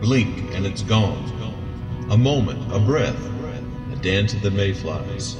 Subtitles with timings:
[0.00, 1.24] Blink and it's gone.
[2.10, 3.18] A moment, a breath,
[3.92, 5.36] a dance of the mayflies.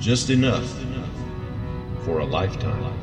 [0.00, 0.68] Just enough
[2.04, 2.99] for a lifetime.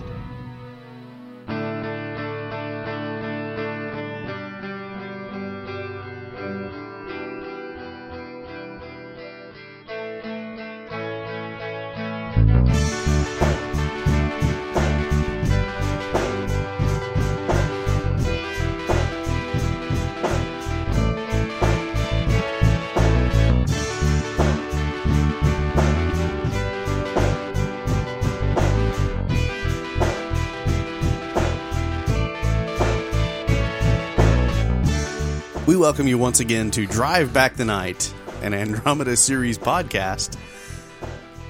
[35.98, 40.38] Welcome you once again to Drive Back the Night, an Andromeda series podcast.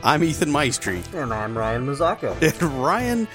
[0.02, 1.04] I'm Ethan Maestri.
[1.14, 2.42] And I'm Ryan Mazzacco.
[2.62, 3.28] And Ryan,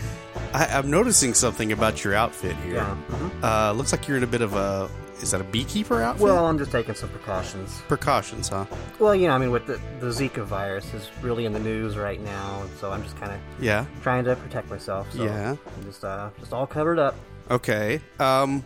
[0.55, 2.77] I, I'm noticing something about your outfit here.
[2.77, 2.97] Yeah.
[3.11, 3.45] mhm.
[3.45, 4.89] Uh, looks like you're in a bit of a.
[5.21, 6.23] Is that a beekeeper outfit?
[6.23, 7.83] Well, I'm just taking some precautions.
[7.89, 8.65] precautions, huh?
[8.99, 11.99] Well, you know, I mean, with the, the Zika virus is really in the news
[11.99, 13.85] right now, so I'm just kind of Yeah.
[14.01, 15.13] trying to protect myself.
[15.13, 15.57] So Yeah.
[15.77, 17.17] I'm just uh, just all covered up.
[17.51, 18.01] Okay.
[18.19, 18.65] Um,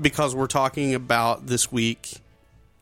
[0.00, 2.18] because we're talking about this week,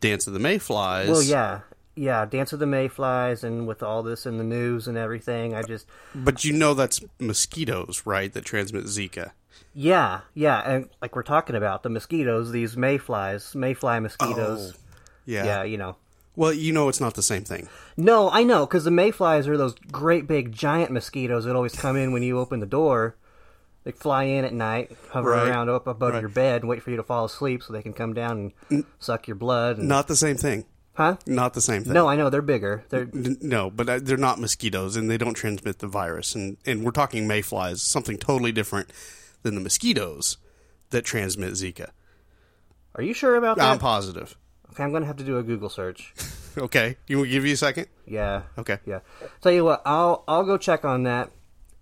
[0.01, 1.09] Dance of the Mayflies.
[1.09, 1.61] Well, yeah,
[1.95, 5.63] yeah, Dance of the Mayflies, and with all this in the news and everything, I
[5.63, 8.33] just But you know that's mosquitoes, right?
[8.33, 9.33] That transmit Zika.
[9.75, 14.75] yeah, yeah, and like we're talking about the mosquitoes, these mayflies, mayfly mosquitoes.
[14.77, 14.81] Oh,
[15.27, 15.45] Yeah.
[15.45, 15.97] Yeah, you know.
[16.37, 17.69] Well, you know it's not the same thing.
[17.97, 21.97] No, I know, because the mayflies are those great big giant mosquitoes that always come
[21.97, 23.17] in when you open the door.
[23.85, 25.49] They fly in at night, hover Right.
[25.49, 26.21] around up above Right.
[26.21, 28.85] your bed, and wait for you to fall asleep so they can come down and
[28.99, 29.79] suck your blood.
[29.79, 30.67] And, Not the same thing.
[30.95, 31.17] huh?
[31.27, 31.95] Not the same thing.
[31.95, 32.85] No, I know they're bigger.
[32.91, 36.35] They're No, but uh, they're not mosquitoes, and they don't transmit the virus.
[36.35, 38.91] And and we're talking mayflies, something totally different
[39.43, 40.37] than the mosquitoes
[40.91, 41.91] that transmit Zika.
[42.97, 43.71] Are you sure about that?
[43.71, 44.37] I'm positive.
[44.73, 46.13] okay, I'm gonna have to do a Google search.
[46.59, 47.87] Okay, you will give you a second?
[48.07, 48.43] Yeah.
[48.59, 48.79] Okay.
[48.85, 48.99] Yeah.
[49.41, 51.31] Tell you what, I'll I'll go check on that,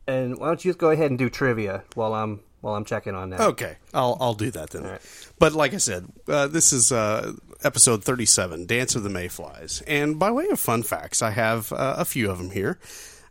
[0.08, 3.14] and why don't you just go ahead and do trivia while I'm while I'm checking
[3.14, 3.41] on that.
[3.41, 4.82] Okay, I'll I'll do that then.
[4.82, 5.32] right.
[5.38, 10.18] But like I said, uh, this is uh, episode thirty-seven, Dance of the Mayflies, and
[10.18, 12.80] by way of fun facts, I have uh, a few of them here.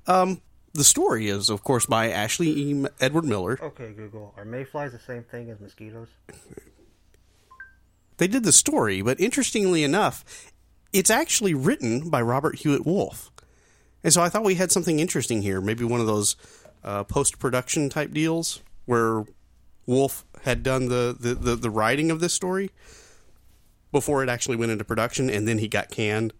[0.05, 0.41] Um,
[0.73, 2.85] the story is, of course, by Ashley E.
[3.01, 3.57] Edward Miller.
[3.61, 4.33] Okay, Google.
[4.37, 6.09] Are mayflies the same thing as mosquitoes?
[8.17, 10.23] They did the story, but interestingly enough,
[10.93, 13.31] it's actually written by Robert Hewitt Wolfe.
[14.03, 16.35] And so I thought we had something interesting here, maybe one of those
[16.87, 19.25] uh, post-production type deals where
[19.85, 22.71] Wolfe had done the, the, the, the writing of this story
[23.91, 26.31] before it actually went into production, and then he got canned,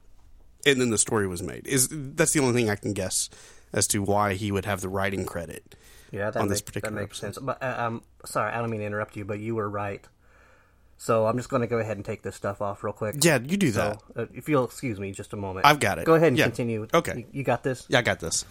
[0.66, 1.68] and then the story was made.
[1.68, 3.30] Is that's the only thing I can guess
[3.74, 5.76] as to why he would have the writing credit.
[6.12, 7.36] Yeah, that, on make, this particular that makes episode.
[7.36, 7.46] sense.
[7.46, 10.06] But uh, um, sorry, I don't mean to interrupt you, but you were right.
[10.98, 13.16] So I'm just going to go ahead and take this stuff off real quick.
[13.22, 14.00] Yeah, you do that.
[14.16, 16.06] So, uh, if you'll excuse me just a moment, I've got it.
[16.06, 16.46] Go ahead and Yeah.
[16.46, 16.88] continue.
[16.94, 17.18] Okay.
[17.18, 17.86] You, you got this.
[17.88, 18.46] Yeah, I got this.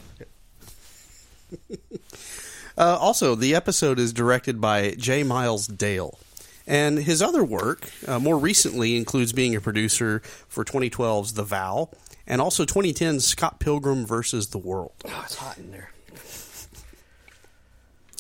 [2.79, 5.23] uh, also, the episode is directed by J.
[5.23, 6.19] Miles Dale.
[6.67, 11.91] And his other work, uh, more recently, includes being a producer for 2012's The Vow
[12.27, 14.93] and also 2010's Scott Pilgrim versus the World.
[15.05, 15.91] Oh, it's hot in there.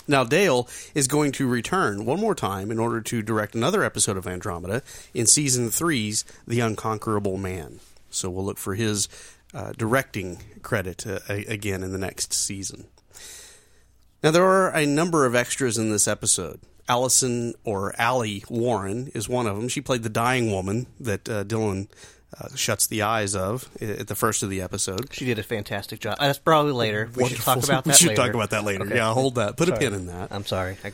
[0.08, 4.16] Now, Dale is going to return one more time in order to direct another episode
[4.16, 4.82] of Andromeda
[5.12, 7.80] in season three's The Unconquerable Man.
[8.08, 9.08] So we'll look for his
[9.52, 12.86] uh, directing credit uh, again in the next season.
[14.22, 16.60] Now, there are a number of extras in this episode.
[16.88, 19.68] Allison, or Allie Warren, is one of them.
[19.68, 21.88] She played the dying woman that uh, Dylan
[22.40, 25.12] uh, shuts the eyes of at the first of the episode.
[25.12, 26.16] She did a fantastic job.
[26.20, 27.10] Uh, That's probably later.
[27.16, 28.22] We should talk about that We should later.
[28.22, 28.84] talk about that later.
[28.84, 28.96] Okay.
[28.96, 29.56] Yeah, hold that.
[29.56, 30.28] Put a pin in that.
[30.32, 30.76] I'm sorry.
[30.84, 30.92] I,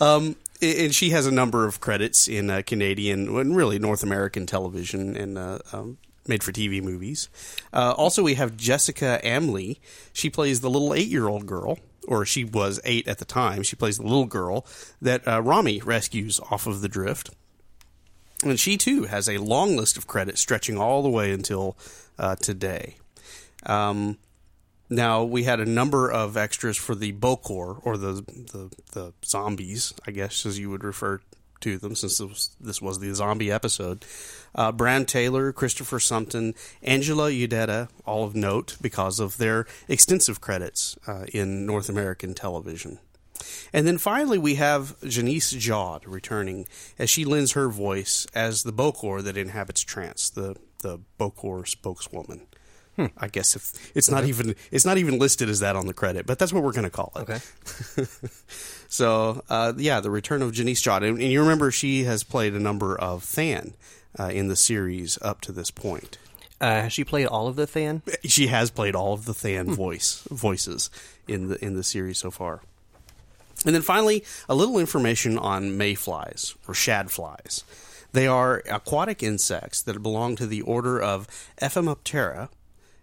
[0.00, 4.44] Um, and she has a number of credits in uh, Canadian and really North American
[4.44, 7.30] television and uh, um, made for TV movies.
[7.72, 9.78] Uh, also, we have Jessica Amley.
[10.12, 11.78] She plays the little eight year old girl,
[12.10, 13.62] or she was eight at the time.
[13.62, 14.66] She plays the little girl
[15.00, 17.30] that uh, Rommie rescues off of the drift.
[18.42, 21.76] And she too has a long list of credits stretching all the way until
[22.18, 22.96] uh, today.
[23.64, 24.18] Um,
[24.88, 29.94] now we had a number of extras for the Bokor or the, the the zombies,
[30.06, 31.20] I guess as you would refer
[31.60, 34.04] to them, since this was, this was the zombie episode.
[34.54, 40.98] Uh, Bram Taylor, Christopher Sumpton, Angela Udetta, all of note because of their extensive credits
[41.06, 42.98] uh, in North American television.
[43.72, 46.66] And then finally, we have Janyse Jaud returning
[46.98, 52.46] as she lends her voice as the Bokor that inhabits Trance, the, the Bokor spokeswoman.
[53.16, 56.26] I guess if it's not even it's not even listed as that on the credit,
[56.26, 57.20] but that's what we're going to call it.
[57.20, 57.40] Okay.
[58.90, 62.54] So uh, yeah, the return of Janyse Jaud, and, and you remember she has played
[62.54, 63.74] a number of Than
[64.18, 66.18] uh, in the series up to this point.
[66.60, 68.02] Uh, has she played all of the Than?
[68.24, 70.90] She has played all of the Than voice voices
[71.26, 72.60] in the in the series so far.
[73.64, 77.62] And then finally, a little information on mayflies or shadflies.
[78.12, 81.28] They are aquatic insects that belong to the order of
[81.62, 82.48] Ephemeroptera,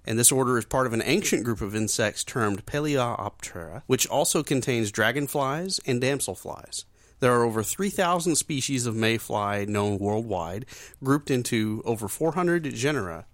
[0.08, 4.42] and this order is part of an ancient group of insects termed Paleoptera, which also
[4.42, 6.86] contains dragonflies and damselflies.
[7.20, 10.66] There are over 3,000 species of mayfly known worldwide,
[11.04, 13.26] grouped into over 400 genera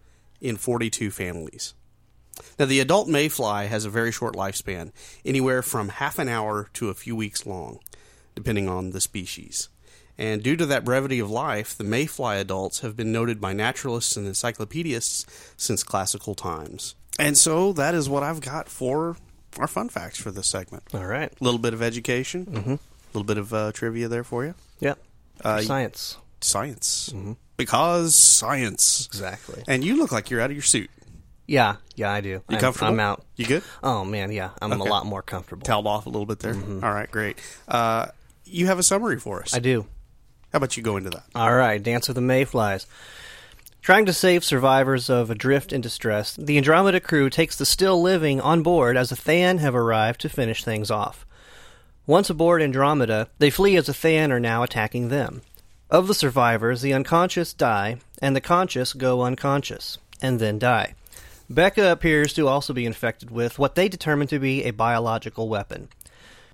[0.42, 1.76] in 42 families.
[2.58, 4.92] Now, the adult mayfly has a very short lifespan,
[5.24, 7.80] anywhere from half an hour to a few weeks long,
[8.34, 9.70] depending on the species.
[10.18, 14.16] And due to that brevity of life, the mayfly adults have been noted by naturalists
[14.16, 15.26] and encyclopedists
[15.58, 16.96] since classical times.
[17.18, 19.18] And so that is what I've got for
[19.60, 20.84] our fun facts for this segment.
[20.94, 21.32] All right.
[21.32, 22.76] A little bit of education, a mm-hmm.
[23.14, 24.56] little bit of uh, trivia there for you.
[24.80, 24.96] Yeah.
[25.44, 26.18] Uh, Science.
[26.42, 27.14] Science.
[27.56, 29.06] Because science.
[29.08, 29.64] Exactly.
[29.68, 30.90] And you look like you're out of your suit.
[31.48, 31.78] Yeah.
[31.96, 32.30] Yeah, I do.
[32.30, 32.92] You I'm, comfortable?
[32.92, 33.24] I'm out.
[33.36, 33.64] You good?
[33.82, 34.82] Oh man, yeah, I'm Okay.
[34.82, 35.64] a lot more comfortable.
[35.64, 36.54] Toweled off a little bit there.
[36.54, 36.84] Mm-hmm.
[36.84, 37.38] All right, great.
[37.68, 38.08] Uh,
[38.46, 39.54] you have a summary for us.
[39.54, 39.86] I do.
[40.54, 41.24] How about you go into that?
[41.34, 42.86] All right, Dance of the Mayflies.
[43.82, 48.40] Trying to save survivors of adrift in distress, the Andromeda crew takes the still living
[48.40, 51.26] on board as the Than have arrived to finish things off.
[52.06, 55.42] Once aboard Andromeda, they flee as the Than are now attacking them.
[55.90, 60.94] Of the survivors, the unconscious die, and the conscious go unconscious, and then die.
[61.52, 65.90] Beka appears to also be infected with what they determine to be a biological weapon.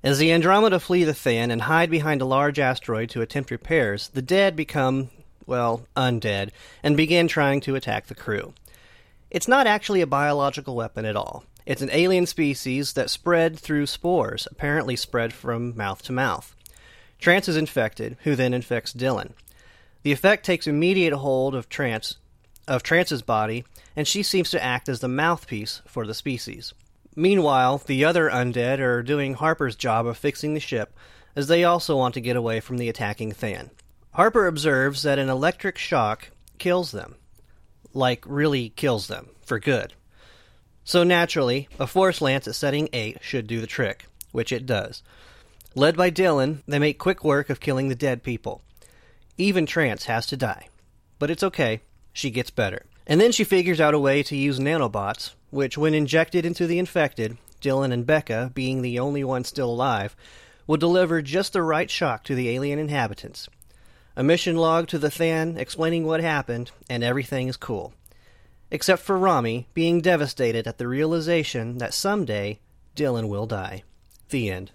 [0.02, 4.08] As the Andromeda flee the Than and hide behind a large asteroid to attempt repairs,
[4.10, 5.10] the dead become,
[5.46, 6.52] well, undead,
[6.82, 8.54] and begin trying to attack the crew.
[9.30, 11.44] It's not actually a biological weapon at all.
[11.66, 16.56] It's an alien species that spread through spores, apparently spread from mouth to mouth.
[17.20, 19.34] Trance is infected, who then infects Dylan.
[20.04, 22.16] The effect takes immediate hold of Trance,
[22.70, 23.66] of Trance's body,
[23.98, 26.74] and she seems to act as the mouthpiece for the species.
[27.16, 30.96] Meanwhile, the other undead are doing Harper's job of fixing the ship,
[31.36, 33.72] as they also want to get away from the attacking Than.
[34.14, 37.16] Harper observes that an electric shock kills them.
[37.94, 39.94] Like, really kills them, for good.
[40.84, 45.04] So naturally, a force lance at setting 8 should do the trick, which it does.
[45.76, 48.62] Led by Dylan, they make quick work of killing the dead people.
[49.38, 50.68] Even Trance has to die.
[51.20, 52.86] But it's okay, she gets better.
[53.06, 56.80] And then she figures out a way to use nanobots, which, when injected into the
[56.80, 60.16] infected, Dylan and Beka, being the only ones still alive,
[60.68, 63.50] will deliver just the right shock to the alien inhabitants.
[64.16, 67.94] A mission log to the Than explaining what happened, and everything is cool.
[68.72, 72.60] Except for Rommie being devastated at the realization that someday
[72.96, 73.84] Dylan will die.
[74.30, 74.72] The end.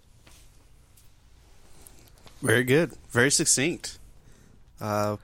[2.43, 2.93] Very good.
[3.11, 3.99] Very succinct.
[4.81, 5.17] Uh,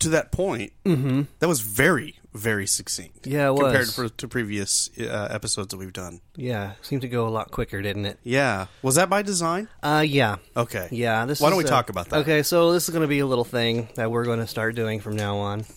[0.00, 1.22] to that point, mm-hmm.
[1.38, 3.26] that was very, very succinct.
[3.26, 3.94] Yeah, it compared was.
[3.94, 6.20] for, to previous uh, episodes that we've done.
[6.36, 8.18] Yeah, seemed to go a lot quicker, didn't it?
[8.22, 8.66] Yeah.
[8.82, 9.68] Was that by design?
[9.82, 10.36] Uh, yeah.
[10.56, 10.88] Okay.
[10.90, 12.18] Yeah, this Why don't we talk about that?
[12.20, 14.74] Okay, so this is going to be a little thing that we're going to start
[14.74, 15.64] doing from now on.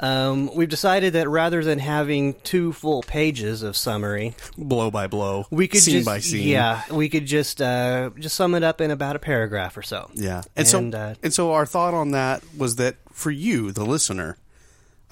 [0.00, 5.46] Um, we've decided that rather than having two full pages of summary, Blow by blow.
[5.52, 6.48] we could scene just by scene.
[6.48, 10.10] yeah, we could just uh, just sum it up in about a paragraph or so.
[10.14, 10.42] Yeah.
[10.56, 14.38] And, so uh, and so our thought on that was that for you, the listener,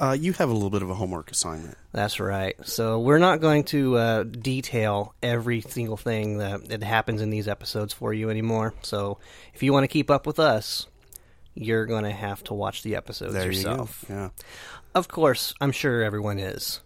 [0.00, 1.76] uh, you have a little bit of a homework assignment.
[1.92, 2.56] That's right.
[2.66, 7.46] So we're not going to uh, detail every single thing that, that happens in these
[7.46, 8.74] episodes for you anymore.
[8.82, 9.18] So
[9.54, 10.86] if you want to keep up with us,
[11.54, 14.04] you're going to have to watch the episodes There yourself.
[14.08, 14.14] you.
[14.14, 14.28] Yeah.
[14.94, 16.80] Of course, I'm sure everyone is.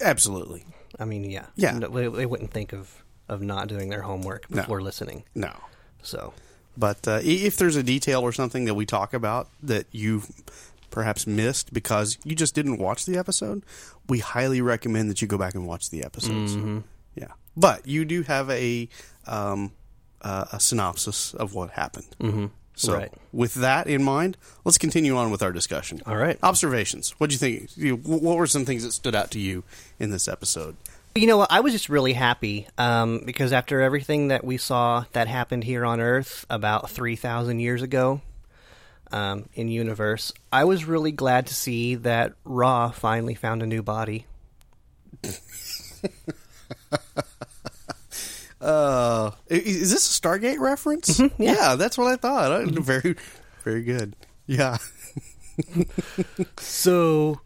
[0.00, 0.64] Absolutely.
[0.98, 1.72] I mean, yeah, Yeah.
[1.78, 4.60] No, They, they wouldn't think of of not doing their homework No.
[4.62, 5.24] before listening.
[5.34, 5.50] No.
[6.02, 6.34] So
[6.76, 10.22] But uh, if there's a detail or something that we talk about that you
[10.94, 13.64] perhaps missed because you just didn't watch the episode,
[14.08, 16.56] we highly recommend that you go back and watch the episodes.
[17.16, 18.88] Yeah, but you do have a
[19.26, 19.72] um,
[20.22, 22.06] uh, a synopsis of what happened.
[22.20, 22.46] Mm-hmm.
[22.76, 23.12] So, Right.
[23.32, 26.00] with that in mind, let's continue on with our discussion.
[26.06, 26.38] All right.
[26.42, 27.10] Observations.
[27.18, 27.70] What do you think?
[28.04, 29.62] What were some things that stood out to you
[29.98, 30.76] in this episode?
[31.14, 31.46] You know?
[31.48, 35.84] I was just really happy um, because after everything that we saw that happened here
[35.84, 38.20] on Earth about 3,000 years ago
[39.14, 43.82] um, in universe, I was really glad to see that Ra finally found a new
[43.82, 44.26] body.
[48.60, 51.20] Uh, is this a Stargate reference?
[51.20, 51.76] Mm-hmm, yeah.
[51.76, 52.66] that's what I thought.
[52.68, 53.14] Very,
[53.62, 54.16] very good.
[54.46, 54.78] Yeah.
[56.56, 57.40] So,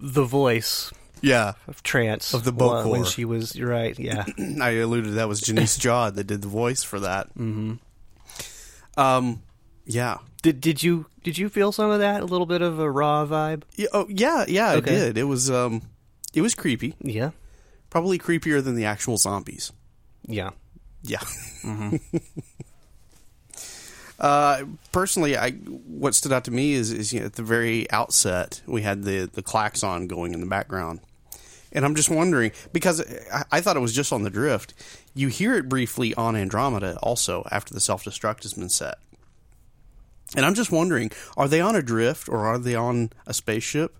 [0.00, 0.90] the voice.
[1.20, 3.98] Yeah, of trance Of the wh- when she was you're right.
[3.98, 4.24] Yeah,
[4.60, 7.28] I alluded that was Janyse Jaud that did the voice for that.
[7.38, 7.74] Mm-hmm.
[8.98, 9.42] Um,
[9.86, 10.18] yeah.
[10.42, 12.22] did did you did you feel some of that?
[12.22, 13.62] A little bit of a raw vibe.
[13.76, 15.16] Yeah, oh, yeah, yeah, I did.
[15.16, 15.82] It was um,
[16.34, 16.94] it was creepy.
[17.00, 17.30] Yeah,
[17.90, 19.72] Probably creepier than the actual zombies.
[20.26, 20.50] yeah.
[21.06, 21.20] Yeah.
[24.18, 27.90] uh, personally, I what stood out to me is is you know, at the very
[27.90, 31.00] outset we had the the klaxon going in the background,
[31.72, 34.72] and I'm just wondering because I, I thought it was just on the drift.
[35.14, 38.96] You hear it briefly on Andromeda also after the self destruct has been set.
[40.36, 43.96] And I'm just wondering, are they on a drift or are they on a spaceship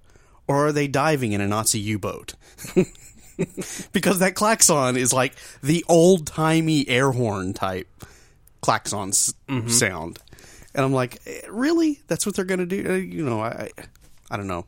[0.48, 2.34] or are they diving in a Nazi U-boat?
[3.92, 7.88] because that klaxon is like the old timey air horn type
[8.60, 9.34] klaxon s-
[9.68, 10.18] sound,
[10.74, 12.00] and I'm like, eh, really?
[12.06, 12.84] That's what they're gonna do?
[12.88, 13.84] Uh, You know, I, I,
[14.30, 14.66] I don't know.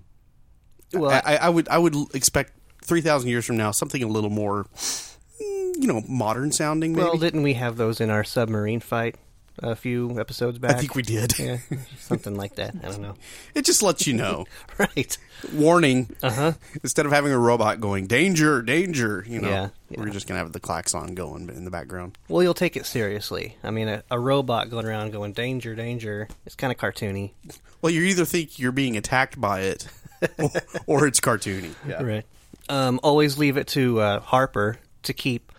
[0.92, 2.52] Well, I, I, I would, I would expect
[2.84, 6.92] three thousand years from now something a little more, mm, you know, modern sounding.
[6.92, 7.04] Maybe.
[7.04, 9.16] well, didn't we have those in our submarine fight
[9.58, 10.72] a few episodes back.
[10.72, 11.38] I think we did.
[11.38, 11.58] yeah,
[11.98, 12.74] something like that.
[12.82, 13.14] I don't know.
[13.54, 14.44] It just lets you know.
[14.78, 15.16] Right.
[15.54, 16.14] Warning.
[16.22, 16.52] Uh huh.
[16.82, 20.52] Instead of having a robot going danger, danger, you know, Yeah, we're just gonna have
[20.52, 22.18] the klaxon going in the background.
[22.28, 23.56] Well, you'll take it seriously.
[23.64, 26.28] I mean, a, a robot going around going danger, danger.
[26.44, 27.32] It's kind of cartoony.
[27.80, 29.86] Well, you either think you're being attacked by it,
[30.38, 30.50] or,
[30.86, 31.74] or it's cartoony.
[31.88, 32.02] Yeah.
[32.02, 32.24] Right.
[32.68, 35.52] Um, always leave it to uh, Harper to keep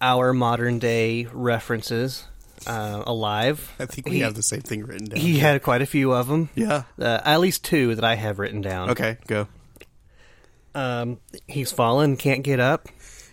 [0.00, 2.26] our modern day references
[2.66, 3.72] uh, alive.
[3.78, 5.20] I think we He- have the same thing written down.
[5.20, 6.48] He had quite a few of them.
[6.54, 6.84] yeah.
[6.98, 8.90] Uh, at least two that I have written down.
[8.90, 9.48] Okay, go.
[10.74, 12.88] Um, he's fallen, can't get up.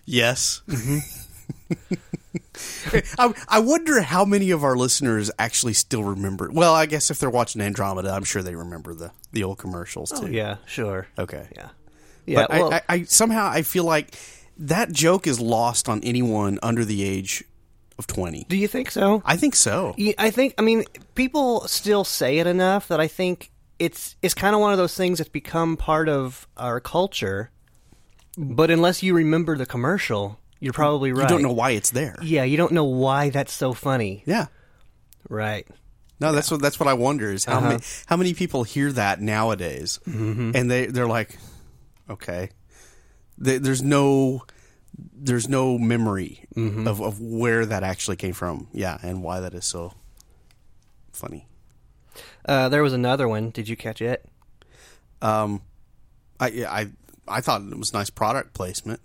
[0.06, 0.62] Yes.
[3.18, 6.50] I, I wonder how many of our listeners actually still remember.
[6.52, 10.12] Well, I guess if they're watching Andromeda, I'm sure they remember the, the old commercials
[10.12, 10.24] too.
[10.24, 11.08] Oh, yeah, sure.
[11.18, 11.48] Okay.
[11.56, 11.70] Yeah.
[12.26, 12.36] Yeah.
[12.48, 14.14] But well, I, I, I somehow I feel like
[14.58, 17.44] that joke is lost on anyone under the age
[18.02, 18.46] of 20.
[18.50, 19.22] do you think so?
[19.26, 19.96] I think so.
[20.18, 20.54] I think.
[20.58, 20.84] I mean,
[21.16, 24.96] people still say it enough that I think it's it's kind of one of those
[24.96, 27.50] things that's become part of our culture.
[28.38, 31.24] But unless you remember the commercial, you're probably right.
[31.24, 32.16] You don't know why it's there.
[32.22, 34.24] Yeah, you don't know why that's so funny.
[34.26, 34.48] Yeah.
[35.30, 35.68] Right.
[36.20, 37.70] No, that's what that's what I wonder is how Uh-huh.
[37.70, 40.52] many how many people hear that nowadays, Mm-hmm.
[40.56, 41.38] and they they're like,
[42.10, 42.50] okay,
[43.38, 44.44] There- there's no
[44.98, 46.88] there's no memory Mm-hmm.
[46.88, 49.94] of of where that actually came from, yeah, and why that is so
[51.14, 51.48] funny.
[52.46, 53.52] Uh, there was another one.
[53.52, 54.26] Did you catch it?
[55.22, 55.62] Um,
[56.40, 56.90] I yeah, I
[57.28, 59.00] I thought it was nice product placement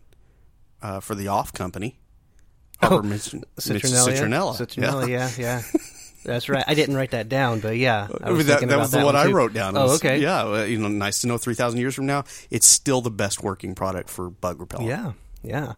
[0.83, 1.99] uh, for the off company.
[2.81, 4.09] Harper mentioned Oh, Citronella.
[4.09, 4.57] Citronella.
[4.57, 5.09] Citronella.
[5.09, 5.31] Yeah.
[5.39, 5.63] yeah,
[6.25, 6.65] That's right.
[6.67, 9.17] I didn't write that down, but yeah, I was that, that was the that one
[9.17, 9.77] I wrote down.
[9.77, 10.19] It Oh, was- okay.
[10.19, 11.39] Yeah, you know, nice to know.
[11.39, 14.89] Three thousand years from now, it's still the best working product for bug repellent.
[14.89, 15.13] Yeah,
[15.47, 15.75] yeah.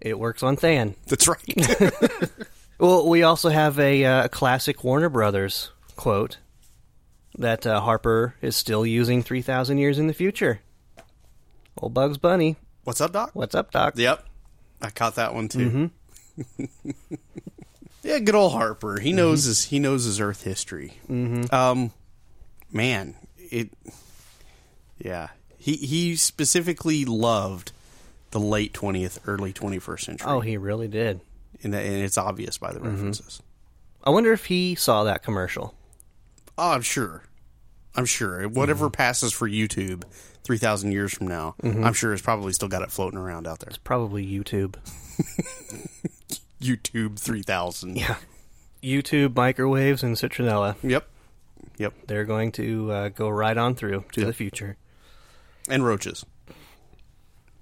[0.00, 0.94] It works on Than.
[1.06, 1.42] that's right.
[2.78, 6.38] Well, we also have a, uh, a classic Warner Brothers quote
[7.36, 10.60] that uh, Harper is still using 3,000 years in the future.
[11.76, 12.56] Old Bugs Bunny.
[12.84, 13.30] What's up, Doc?
[13.34, 13.94] What's up, Doc?
[13.96, 14.24] Yep,
[14.80, 15.90] I caught that one too.
[18.02, 18.98] yeah, good old Harper.
[18.98, 20.94] He knows his he knows his Earth history.
[21.08, 21.54] Mm-hmm.
[21.54, 21.92] Um,
[22.72, 23.70] man, it.
[24.98, 27.72] Yeah, he he specifically loved
[28.30, 30.30] the late twentieth, early twenty first century.
[30.30, 31.20] Oh, he really did.
[31.62, 32.90] and, and it's obvious by the mm-hmm.
[32.90, 33.42] references.
[34.04, 35.74] I wonder if he saw that commercial.
[36.56, 37.24] Oh, I'm sure.
[37.94, 38.48] I'm sure.
[38.48, 38.94] Whatever mm-hmm.
[38.94, 40.04] passes for YouTube
[40.44, 41.84] 3,000 years from now, mm-hmm.
[41.84, 43.68] I'm sure it's probably still got it floating around out there.
[43.68, 44.76] It's probably YouTube.
[46.60, 47.96] YouTube 3000.
[47.96, 48.16] Yeah.
[48.82, 50.76] YouTube, microwaves, and citronella.
[50.82, 51.08] Yep.
[51.78, 51.94] Yep.
[52.06, 54.76] They're going to uh, go right on through to the future.
[55.68, 56.24] And roaches.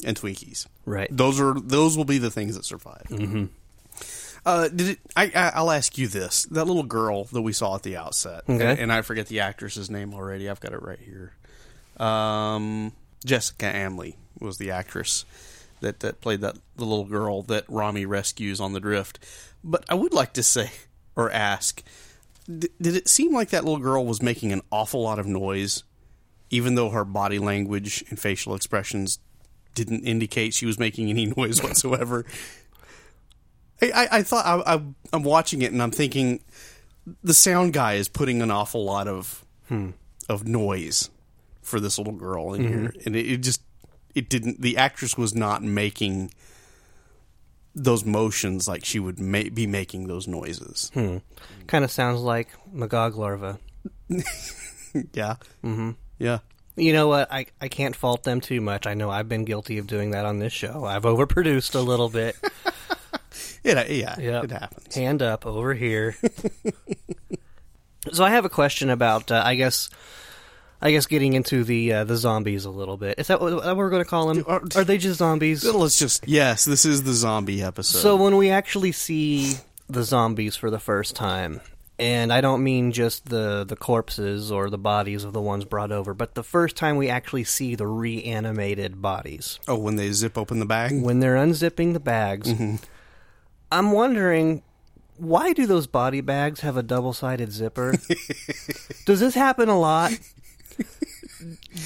[0.05, 0.67] And Twinkies.
[0.85, 1.09] Right.
[1.11, 3.07] Those are those will be the things that survive.
[3.09, 3.45] Mm-hmm.
[4.45, 4.99] Uh, did it?
[5.17, 8.43] I, I I'll ask you this: that little girl that we saw at the outset,
[8.49, 8.65] Okay.
[8.65, 10.49] and, and I forget the actress's name already.
[10.49, 11.33] I've got it right here.
[11.99, 12.93] Um,
[13.25, 15.25] Jessica Amley was the actress
[15.81, 19.19] that that played that the little girl that Rommie rescues on the drift.
[19.65, 20.71] But I would like to say
[21.17, 21.83] or ask:
[22.47, 25.83] d- Did it seem like that little girl was making an awful lot of noise,
[26.51, 29.19] even though her body language and facial expressions
[29.77, 32.25] didn't indicate she was making any noise whatsoever?
[33.81, 36.43] I, I, I thought I, I, I'm watching it and I'm thinking
[37.23, 39.91] the sound guy is putting an awful lot of hmm.
[40.29, 41.11] of noise
[41.63, 43.01] for this little girl in here, mm-hmm.
[43.07, 43.63] and it, it just
[44.15, 44.61] it didn't.
[44.61, 46.33] The actress was not making
[47.75, 50.91] those motions like she would ma- be making those noises.
[50.95, 51.19] Hmm.
[51.67, 53.59] Kind of sounds like Magog larva.
[55.13, 55.91] Yeah, mm-hmm.
[56.19, 56.39] yeah.
[56.77, 57.33] You know what?
[57.33, 58.87] I, I can't fault them too much.
[58.87, 60.85] I know I've been guilty of doing that on this show.
[60.85, 62.37] I've overproduced a little bit.
[63.65, 64.45] It, yeah, Yep.
[64.45, 64.95] it happens.
[64.95, 66.17] Hand up over here.
[68.13, 69.91] so I have a question about, uh, I guess,
[70.81, 73.19] I guess getting into the uh, the zombies a little bit.
[73.19, 74.45] Is that what, what we're going to call them?
[74.47, 75.65] Are- Are they just zombies?
[75.65, 77.99] Let's just yes, this is the zombie episode.
[77.99, 79.55] So when we actually see
[79.89, 81.61] the zombies for the first time,
[81.99, 85.93] and I don't mean just the the corpses or the bodies of the ones brought
[85.93, 90.37] over, but the first time we actually see the reanimated bodies oh, when they zip
[90.37, 92.77] open the bag, when they're unzipping the bags, mm-hmm.
[93.73, 94.63] I'm wondering
[95.19, 97.95] why do those body bags have a double sided zipper?
[99.07, 100.13] Does this happen a lot?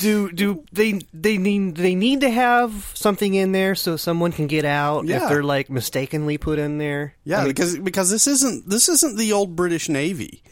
[0.00, 4.46] Do do they they need they need to have something in there so someone can
[4.46, 7.14] get out if they're like mistakenly put in there?
[7.24, 10.42] Yeah, I mean, because because this isn't this isn't the old British Navy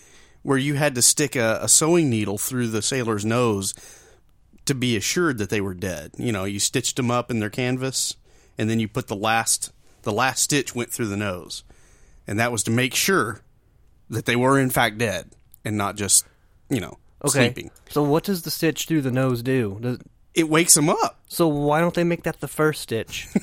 [0.42, 3.74] where you had to stick a, a sewing needle through the sailor's nose
[4.64, 6.12] to be assured that they were dead.
[6.18, 8.16] You know, you stitched them up in their canvas,
[8.56, 9.72] and then you put the last
[10.02, 11.64] the last stitch went through the nose,
[12.26, 13.42] and that was to make sure
[14.10, 15.30] that they were in fact dead
[15.64, 16.26] and not just
[16.70, 17.46] you know okay.
[17.46, 17.70] sleeping.
[17.90, 19.78] So what does the stitch through the nose do?
[19.80, 19.98] Does,
[20.34, 21.18] It wakes them up.
[21.28, 23.28] so why don't they make that the first stitch?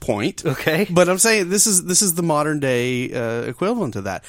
[0.00, 0.44] Point.
[0.46, 0.86] Okay.
[0.90, 4.24] But I'm saying this is this is the modern day uh, equivalent to that.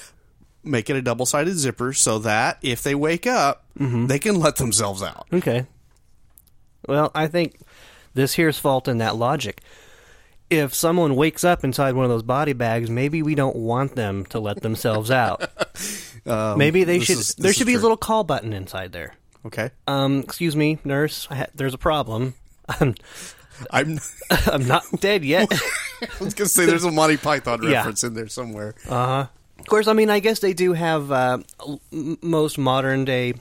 [0.64, 4.56] Make it a double sided zipper so that if they wake up, they can let
[4.58, 5.28] themselves out.
[5.32, 5.66] Okay.
[6.88, 7.60] Well, I think
[8.16, 9.62] this here's fault in that logic.
[10.50, 14.26] If someone wakes up inside one of those body bags, maybe we don't want them
[14.28, 15.50] to let themselves out.
[16.58, 17.18] maybe they Um, should.
[17.20, 19.16] is- there should be a little call button inside there.
[19.46, 21.28] Okay, Um, excuse me, nurse.
[21.30, 22.34] I ha- there's a problem.
[22.68, 22.96] I'm,
[23.70, 24.00] I'm.
[24.52, 25.52] I'm not dead yet.
[26.02, 27.78] I was gonna say there's a Monty Python Yeah.
[27.78, 28.74] reference in there somewhere.
[28.90, 29.28] Uh huh.
[29.60, 31.38] Of course, I mean, I guess they do have uh,
[32.22, 33.36] most modern day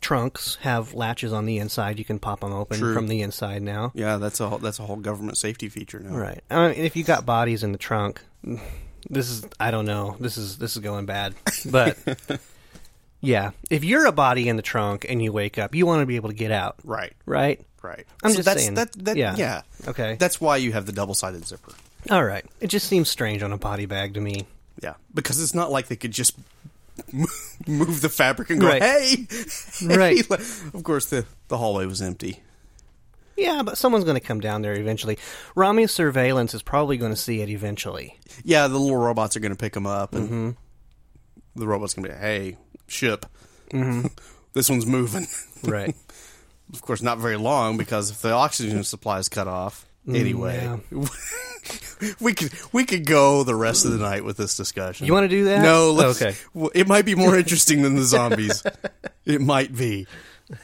[0.00, 1.98] trunks have latches on the inside.
[1.98, 2.94] You can pop them open True.
[2.94, 3.92] from the inside now.
[3.94, 6.16] Yeah, that's a whole, that's a whole government safety feature now.
[6.16, 6.42] Right.
[6.50, 8.20] I mean, if you got bodies in the trunk,
[9.10, 10.16] this is I don't know.
[10.20, 11.34] This is this is going bad.
[11.70, 11.98] But
[13.20, 16.06] yeah, if you're a body in the trunk and you wake up, you want to
[16.06, 17.12] be able to get out, Right.
[17.26, 17.60] right?
[17.82, 18.06] Right.
[18.22, 18.74] I'm So just that's, saying.
[18.74, 19.34] That, that, Yeah.
[19.36, 19.62] yeah.
[19.88, 20.16] Okay.
[20.18, 21.72] That's why you have the double sided zipper.
[22.10, 22.44] All right.
[22.60, 24.46] It just seems strange on a body bag to me.
[24.82, 26.34] Yeah, because it's not like they could just
[27.66, 28.82] move the fabric and go, Right.
[28.82, 29.26] "Hey,
[29.78, 30.30] hey." Right.
[30.30, 32.40] Of course, the the hallway was empty.
[33.36, 35.18] Yeah, but someone's going to come down there eventually.
[35.54, 38.18] Rommie's surveillance is probably going to see it eventually.
[38.44, 40.50] Yeah, the little robots are going to pick them up, and Mm-hmm.
[41.60, 43.24] the robot's going to be, "Hey, ship,
[44.52, 45.26] this one's moving."
[45.64, 45.94] Right.
[46.72, 50.80] of course, not very long because if the oxygen supply is cut off, anyway,
[52.20, 55.06] we could we could go the rest of the night with this discussion.
[55.06, 55.62] You want to do that?
[55.62, 56.36] No, let's, Okay.
[56.74, 58.62] It might be more interesting than the zombies.
[59.24, 60.06] it might be.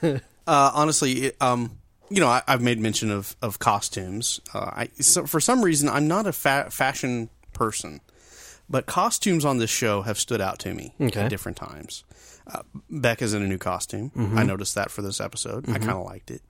[0.02, 4.40] Uh, honestly, it, um, you know, I, I've made mention of of costumes.
[4.54, 8.00] Uh, I so for some reason I'm not a fa- fashion person,
[8.68, 11.20] but costumes on this show have stood out to me Okay.
[11.22, 12.04] at different times.
[12.48, 14.12] Uh, Beck is in a new costume.
[14.36, 15.68] I noticed that for this episode.
[15.68, 16.42] I kind of liked it.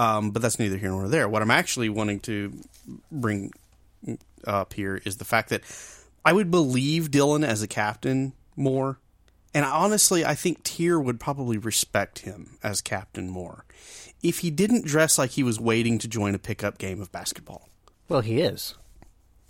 [0.00, 1.28] Um, but that's neither here nor there.
[1.28, 2.54] What I'm actually wanting to
[3.12, 3.52] bring
[4.46, 5.62] up here is the fact that
[6.24, 8.98] I would believe Dylan as a captain more.
[9.52, 13.66] And honestly, I think Tyr would probably respect him as captain more
[14.22, 17.68] if he didn't dress like he was waiting to join a pickup game of basketball.
[18.08, 18.76] Well, he is.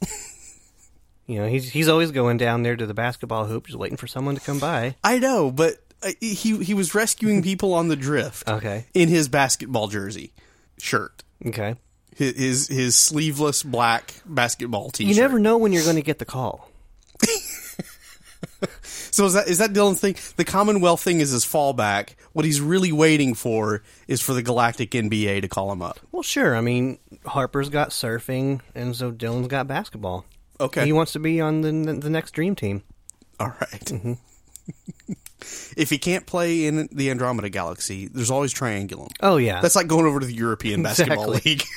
[1.29, 4.09] you know, he's he's always going down there to the basketball hoop, just waiting for
[4.09, 4.97] someone to come by.
[5.05, 8.87] I know, but uh, he he was rescuing people on the drift Okay.
[8.95, 10.33] in his basketball jersey
[10.79, 11.23] shirt.
[11.47, 11.77] Okay.
[12.17, 15.15] His his, his sleeveless black basketball t-shirt.
[15.15, 16.69] You never know when you're going to get the call.
[19.13, 20.15] So is that is that Dylan's thing?
[20.37, 22.11] The Commonwealth thing is his fallback.
[22.33, 25.99] What he's really waiting for is for the Galactic NBA to call him up.
[26.13, 26.55] Well, sure.
[26.57, 30.25] I mean, Harper's got surfing, and so Dylan's got basketball.
[30.61, 30.85] Okay.
[30.87, 32.83] He wants to be on the the next dream team.
[33.41, 33.85] All right.
[33.85, 34.13] Mm-hmm.
[35.76, 39.11] if he can't play in the Andromeda Galaxy, there's always Triangulum.
[39.20, 41.62] Oh yeah, That's like going over to the European Basketball League.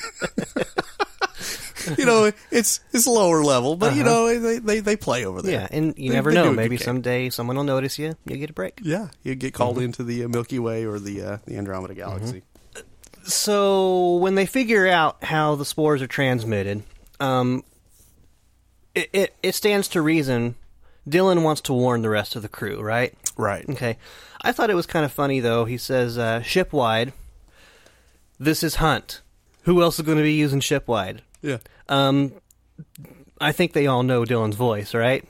[1.98, 5.60] you know, it's it's lower level, but you know they, they they play over there.
[5.62, 5.68] Uh-huh.
[5.70, 6.52] yeah, and you They- never they know.
[6.52, 8.14] Maybe someday someone will notice you.
[8.26, 8.80] You get a break.
[8.82, 9.84] Yeah, you get called Mm-hmm.
[9.86, 12.42] into the uh, Milky Way or the uh, the Andromeda Galaxy.
[13.24, 16.82] So when they figure out how the spores are transmitted,
[17.20, 17.64] um,
[18.94, 20.54] it, it it stands to reason.
[21.08, 23.14] Dylan wants to warn the rest of the crew, right?
[23.36, 23.68] Right.
[23.68, 23.98] Okay.
[24.42, 25.64] I thought it was kind of funny though.
[25.64, 27.12] He says, uh, "Shipwide,
[28.38, 29.20] this is Hunt.
[29.62, 31.58] Who else is going to be using Shipwide?" Yeah.
[31.88, 32.32] Um,
[33.40, 35.24] I think they all know Dylan's voice, right?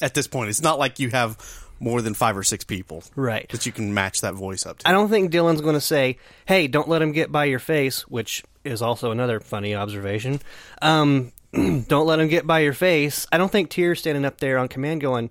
[0.00, 1.36] At this point, it's not like you have
[1.80, 3.04] more than five or six people.
[3.14, 3.48] Right.
[3.50, 4.88] That you can match that voice up to.
[4.88, 8.02] I don't think Dylan's going to say, "Hey, don't let him get by your face,"
[8.08, 10.40] which is also another funny observation.
[10.82, 13.26] Um, don't let him get by your face.
[13.32, 15.30] I don't think Tyr's standing up there on command going,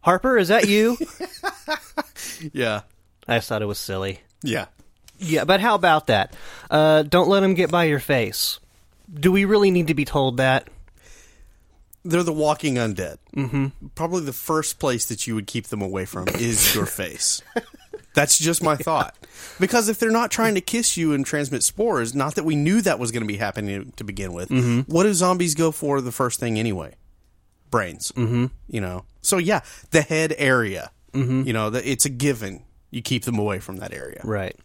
[0.00, 0.96] "Harper, is that you?"
[2.52, 2.82] yeah.
[3.28, 4.20] I just thought it was silly.
[4.42, 4.66] Yeah.
[5.18, 6.34] Yeah, but how about that?
[6.70, 8.58] Uh, don't let him get by your face.
[9.12, 10.68] Do we really need to be told that?
[12.04, 13.18] They're the walking undead.
[13.36, 13.88] Mm-hmm.
[13.94, 17.42] Probably the first place that you would keep them away from is your face.
[18.14, 19.14] That's just my thought.
[19.58, 22.80] Because if they're not trying to kiss you and transmit spores, not that we knew
[22.82, 24.50] that was going to be happening to begin with,
[24.86, 26.94] what do zombies go for the first thing anyway?
[27.70, 28.12] Brains.
[28.12, 28.46] Mm-hmm.
[28.68, 29.04] You know?
[29.22, 30.90] So, yeah, the head area.
[31.12, 31.42] Mm-hmm.
[31.46, 32.62] You know, the, it's a given.
[32.90, 34.20] You keep them away from that area.
[34.24, 34.56] Right.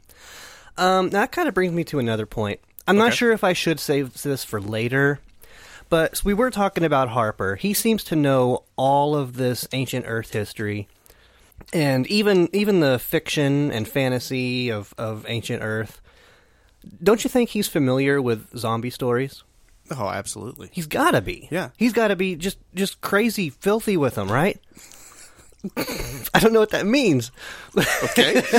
[0.77, 2.59] Um, that kind of brings me to another point.
[2.87, 5.19] I'm not sure if I should save this for later,
[5.89, 7.55] but we were talking about Harper.
[7.55, 10.87] He seems to know all of this ancient Earth history,
[11.73, 16.01] and even even the fiction and fantasy of, of ancient Earth.
[17.01, 19.43] Don't you think he's familiar with zombie stories?
[19.91, 20.69] Oh, absolutely.
[20.71, 21.47] He's got to be.
[21.51, 21.69] Yeah.
[21.77, 24.59] He's got to be just just crazy filthy with them, right?
[26.33, 27.31] I don't know what that means.
[28.03, 28.41] Okay.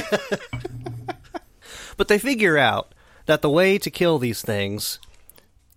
[1.97, 2.95] But they figure out
[3.27, 4.99] that the way to kill these things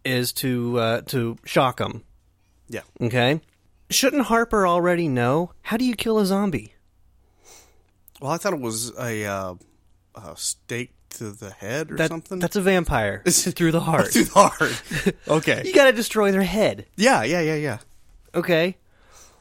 [0.03, 2.03] is to uh, to shock them.
[2.67, 2.82] yeah.
[3.01, 3.41] Okay.
[3.89, 6.73] Shouldn't Harper already know how do you kill a zombie?
[8.21, 9.53] Well, I thought it was a, uh,
[10.15, 12.39] a stake to the head or That, something.
[12.39, 14.12] That's a vampire It's through the heart.
[14.13, 15.15] Through the heart.
[15.27, 15.63] okay.
[15.65, 16.86] You got to destroy their head.
[16.95, 17.77] Yeah, yeah, yeah, yeah.
[18.36, 18.77] Okay.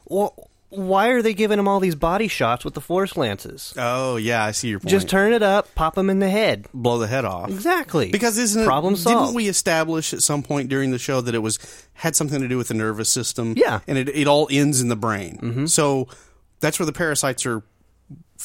[0.05, 3.73] Well, why are they giving him all these body shots with the force lances?
[3.77, 4.89] Oh, yeah, I see your point.
[4.89, 6.67] Just turn it up, pop him in the head.
[6.73, 7.49] blow the head off.
[7.49, 8.11] Exactly.
[8.11, 9.27] Because isn't it, problem solved?
[9.27, 11.59] Didn't we establish at some point during the show that it was
[11.93, 13.53] had something to do with the nervous system?
[13.57, 13.79] Yeah.
[13.87, 15.39] and it, it all ends in the brain.
[15.41, 15.65] Mm-hmm.
[15.65, 16.07] So
[16.59, 17.63] that's where the parasites are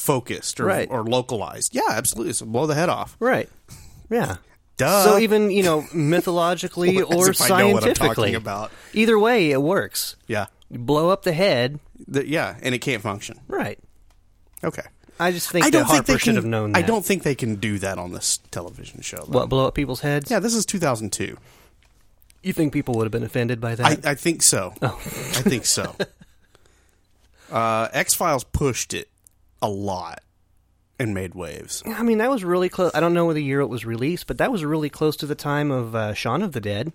[0.05, 0.87] focused or, Right.
[0.89, 1.73] or localized.
[1.75, 2.33] Yeah, absolutely.
[2.33, 3.15] So blow the head off.
[3.19, 3.49] right.
[4.09, 4.37] Yeah.
[4.77, 5.03] Duh.
[5.05, 8.71] So even you know mythologically or if I know what I'm scientifically, about.
[8.93, 10.15] either way it works.
[10.27, 13.39] Yeah, You blow up the head, The- yeah, and it can't function.
[13.47, 13.79] right?
[14.63, 14.83] Okay.
[15.17, 16.73] I just think I don't think Harper they should have known.
[16.73, 16.79] That.
[16.79, 19.23] I don't think they can do that on this television show.
[19.25, 19.39] though.
[19.39, 20.29] What blow up people's heads?
[20.29, 21.37] Yeah, this is 2002.
[22.43, 24.05] You think people would have been offended by I, that?
[24.05, 24.73] I think so.
[24.81, 24.87] Oh.
[24.87, 25.95] I think so.
[27.51, 29.07] Uh, X Files pushed it
[29.65, 30.21] a lot
[30.99, 31.83] and made waves.
[31.85, 32.91] I, mean, that was really close.
[32.93, 35.35] I don't know the year it was released, but that was really close to the
[35.35, 36.93] time of uh, Shaun of the Dead.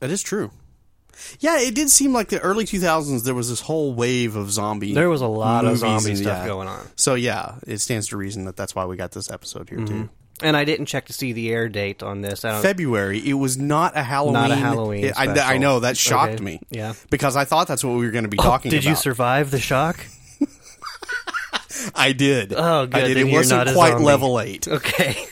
[0.00, 0.50] That is true.
[1.38, 4.92] Yeah, it did seem like the early 2000s there was this whole wave of zombie.
[4.94, 6.46] There was a lot of zombie and- stuff yeah.
[6.46, 6.86] going on.
[6.96, 10.08] So yeah, it stands to reason that that's why we got this episode here too.
[10.42, 12.44] And I didn't check to see the air date on this.
[12.44, 12.62] I don't.
[12.62, 13.20] February.
[13.20, 14.32] It was not a Halloween.
[14.34, 16.44] Not a Halloween I, I know that shocked Okay.
[16.44, 16.60] me.
[16.70, 16.94] Yeah.
[17.08, 18.90] because I thought that's what we were going to be Oh, talking did about.
[18.90, 20.04] you survive the shock?
[21.94, 22.52] I did.
[22.56, 22.94] Oh, good.
[22.96, 23.16] I did.
[23.16, 24.04] Then It you're wasn't not a quite zombie.
[24.04, 24.68] level eight.
[24.68, 25.26] Okay.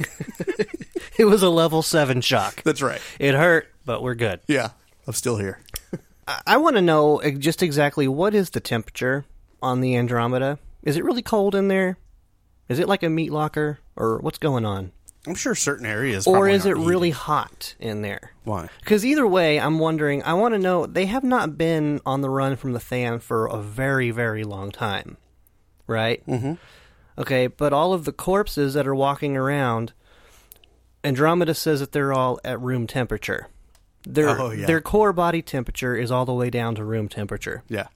[1.19, 2.63] it was a level seven shock.
[2.63, 3.01] That's right.
[3.19, 4.41] It hurt, but we're good.
[4.49, 4.71] Yeah,
[5.07, 5.61] I'm still here.
[6.29, 9.25] I, I want to know uh, just exactly what is the temperature
[9.63, 10.59] on the Andromeda.
[10.83, 11.97] Is it really cold in there?
[12.69, 14.93] Is it like a meat locker, or what's going on?
[15.27, 16.27] I'm sure certain areas.
[16.27, 17.21] Or probably is it aren't really heated.
[17.21, 18.33] hot in there?
[18.45, 18.69] Why?
[18.81, 20.23] Because either way, I'm wondering.
[20.25, 20.87] I want to know.
[20.87, 24.73] They have not been on the run from the Than for a very, very long
[24.73, 25.17] time,
[25.93, 26.27] right?
[26.27, 26.55] Mm-hmm.
[27.19, 29.93] Okay, but all of the corpses that are walking around,
[31.05, 33.49] Andromeda says that they're all at room temperature.
[34.05, 34.67] Their Oh, yeah.
[34.67, 37.63] their core body temperature is all the way down to room temperature.
[37.69, 37.87] Yeah,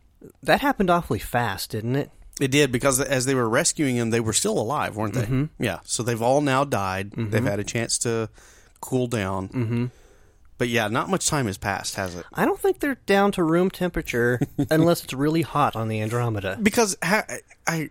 [0.43, 2.11] That happened awfully fast, didn't it?
[2.41, 5.23] it did because as they were rescuing him, they were still alive, weren't they?
[5.23, 5.63] Mm-hmm.
[5.65, 5.79] Yeah.
[5.85, 7.13] So they've all now died.
[7.13, 8.29] They've had a chance to
[8.81, 9.91] cool down.
[10.59, 12.25] But yeah, not much time has passed, has it?
[12.33, 14.41] I don't think they're down to room temperature
[14.71, 16.59] unless it's really hot on the Andromeda.
[16.63, 17.27] Because ha-
[17.67, 17.91] I,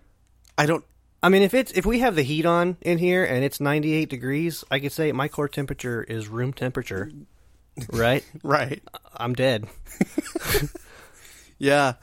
[0.57, 0.83] I don't.
[1.21, 4.09] I mean, if it's if we have the heat on in here and it's 98
[4.09, 7.11] degrees, I could say my core temperature is room temperature.
[7.91, 8.23] Right?
[8.41, 8.81] Right.
[9.17, 9.65] I'm dead.
[11.57, 11.93] Yeah.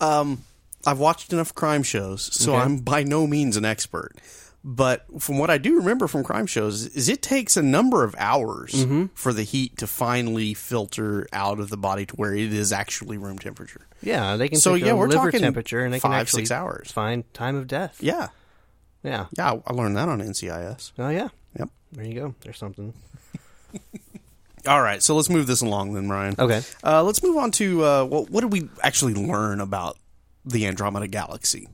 [0.00, 0.44] Um,
[0.86, 2.62] I've watched enough crime shows, so Okay.
[2.62, 4.14] I'm by no means an expert.
[4.62, 8.14] But from what I do remember from crime shows, is it takes a number of
[8.18, 9.06] hours Mm-hmm.
[9.14, 13.16] for the heat to finally filter out of the body to where it is actually
[13.16, 13.86] room temperature.
[14.02, 16.90] Yeah, they can So, yeah, we're talking temperature and they can five, actually six hours.
[16.92, 18.02] find time of death.
[18.02, 18.28] Yeah.
[19.02, 19.26] Yeah.
[19.38, 20.92] Yeah, I learned that on NCIS.
[20.98, 21.28] Oh yeah.
[21.58, 21.70] Yep.
[21.92, 22.34] There you go.
[22.42, 22.92] There's something.
[24.66, 26.34] All right, so let's move this along then, Ryan.
[26.38, 26.60] Okay.
[26.84, 29.96] Uh, let's move on to uh, well, what did we actually learn about
[30.44, 31.66] the Andromeda Galaxy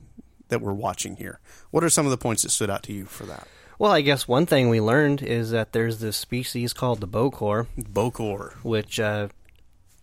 [0.49, 1.39] that we're watching here?
[1.71, 3.47] What are some of the points that stood out to you for that?
[3.79, 7.67] Well, I guess one thing we learned is that there's this species called the Bokor,
[7.79, 9.27] Bokor which uh,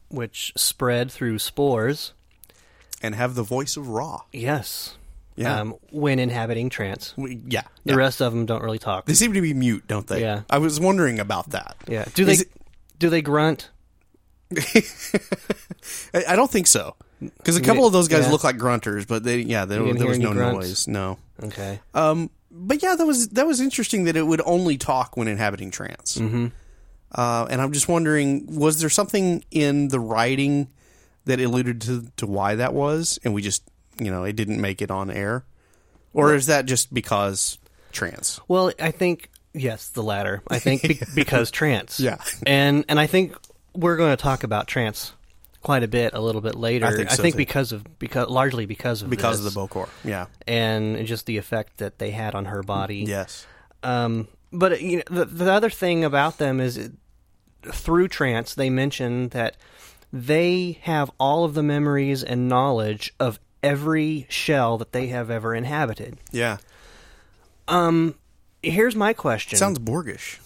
[0.08, 2.12] which spread through spores.
[3.02, 4.20] and have the voice of Ra.
[4.32, 4.96] Yes.
[5.36, 5.60] Yeah.
[5.60, 7.12] um, when inhabiting trance.
[7.16, 7.62] We- yeah.
[7.84, 7.96] The yeah.
[7.96, 9.06] rest of them don't really talk.
[9.06, 10.20] They seem to be mute, don't they?
[10.20, 10.42] Yeah.
[10.48, 11.76] I was wondering about that.
[11.88, 12.04] Yeah.
[12.14, 12.52] Do they it-
[13.00, 13.70] do they grunt?
[16.14, 16.94] I don't think so.
[17.20, 18.32] Because a couple of those guys yeah.
[18.32, 20.54] look like grunters, but they yeah, they, there was no grunts?
[20.54, 20.88] noise.
[20.88, 21.18] No.
[21.42, 21.80] Okay.
[21.94, 25.70] Um, but yeah, that was that was interesting that it would only talk when inhabiting
[25.70, 26.18] trance.
[26.18, 26.48] Mm-hmm.
[27.12, 30.68] Uh, and I'm just wondering, was there something in the writing
[31.24, 33.62] that alluded to to why that was, and we just
[33.98, 35.44] you know it didn't make it on air,
[36.12, 37.58] or is that just because
[37.92, 38.40] trance?
[38.48, 40.42] Well, I think yes, the latter.
[40.48, 41.98] I think be- because trance.
[41.98, 42.18] Yeah.
[42.46, 43.36] and and I think
[43.74, 45.12] we're going to talk about trance
[45.64, 46.86] quite a bit a little bit later.
[46.86, 47.32] I think so, too.
[47.36, 49.88] because of because largely because of Because this, of the Bokor.
[50.04, 50.26] Yeah.
[50.46, 52.98] and just the effect that they had on her body.
[52.98, 53.46] Yes.
[53.82, 56.92] Um, but you know, the the other thing about them is it,
[57.72, 59.56] through trance they mention that
[60.12, 65.54] they have all of the memories and knowledge of every shell that they have ever
[65.54, 66.18] inhabited.
[66.30, 66.58] Yeah.
[67.66, 68.14] Um,
[68.62, 69.58] Here's my question.
[69.58, 70.38] Sounds Borgish.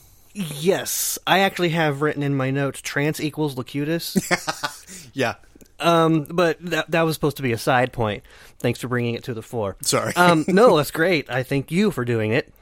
[0.61, 4.17] Yes, I actually have written in my notes trans equals Locutus.
[5.13, 5.35] Yeah.
[5.81, 8.23] um, but that that was supposed to be a side point.
[8.61, 9.77] Thanks for bringing it to the fore.
[9.83, 10.15] Sorry.
[10.15, 11.29] Um, no, that's great.
[11.31, 12.53] I thank you for doing it,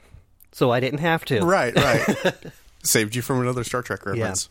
[0.52, 1.40] so I didn't have to.
[1.40, 1.74] right.
[1.76, 2.34] Right.
[2.82, 4.48] Saved you from another Star Trek reference.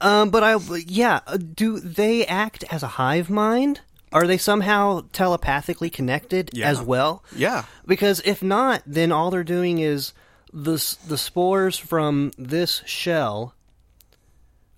[0.00, 0.56] Um, but I,
[0.86, 3.80] yeah, uh, do they act as a hive mind?
[4.12, 6.68] Are they somehow telepathically connected Yeah.
[6.68, 7.24] as well?
[7.34, 7.64] Yeah.
[7.86, 10.12] Because if not, then all they're doing is
[10.52, 13.54] the the spores from this shell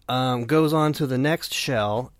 [0.08, 2.12] um, goes on to the next shell,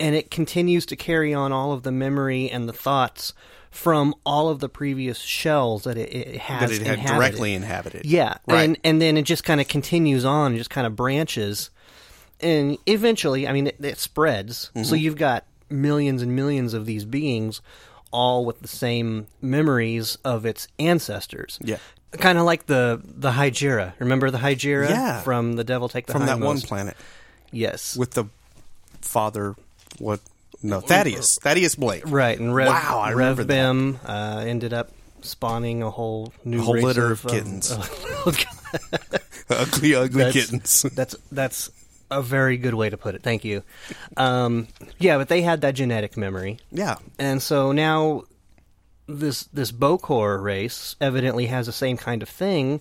[0.00, 3.32] and it continues to carry on all of the memory and the thoughts
[3.70, 7.16] from all of the previous shells that it, it has That it had inhabited.
[7.16, 8.06] directly inhabited.
[8.06, 8.62] Yeah, Right.
[8.64, 11.70] and and then it just kind of continues on, just kind of branches,
[12.40, 14.70] and eventually, I mean, it, it spreads.
[14.74, 14.94] So Mm-hmm.
[14.96, 17.60] you've got millions and millions of these beings,
[18.10, 21.58] all with the same memories of its ancestors.
[21.62, 21.76] Yeah.
[22.12, 23.92] Kind of like the the Hyjira.
[23.98, 24.88] Remember the Hyjira?
[24.88, 25.20] Yeah.
[25.22, 26.96] from the Devil Take the From that one planet
[27.52, 28.24] Yes, with the
[29.02, 29.54] father.
[29.98, 30.20] What?
[30.62, 31.38] No, Thaddeus.
[31.38, 32.02] Thaddeus Blake.
[32.06, 32.38] right.
[32.38, 34.90] And Rev, Wow, I remember Rev Bem uh, ended up
[35.20, 37.70] spawning a whole new A whole race litter of, of kittens.
[37.70, 37.88] of-
[39.50, 40.82] ugly, ugly That's- kittens.
[40.94, 41.70] That's that's
[42.10, 43.22] a very good way to put it.
[43.22, 43.62] Thank you.
[44.16, 44.66] Um,
[44.98, 46.96] yeah, but they had that genetic memory, Yeah.
[47.18, 48.24] and so now
[49.08, 52.80] this this Bokor race evidently has the same kind of thing.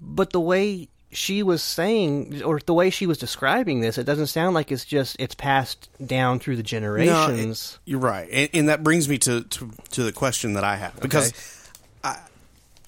[0.00, 4.26] But the way she was saying, or the way she was describing this, it doesn't
[4.28, 7.78] sound like it's just it's passed down through the No, generations.
[7.84, 10.76] it- you're right, and, and that brings me to, to to the question that I
[10.76, 11.32] have because
[12.02, 12.18] I,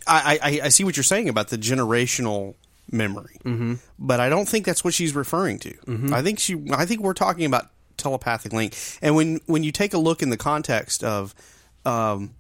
[0.07, 2.55] I I I see what you're saying about the generational
[2.91, 3.75] memory, mm-hmm.
[3.99, 5.75] but I don't think that's what she's referring to.
[6.13, 9.95] I think she I think we're talking about telepathic link, and when when you take
[9.95, 11.35] a look in the context of
[11.85, 12.35] um,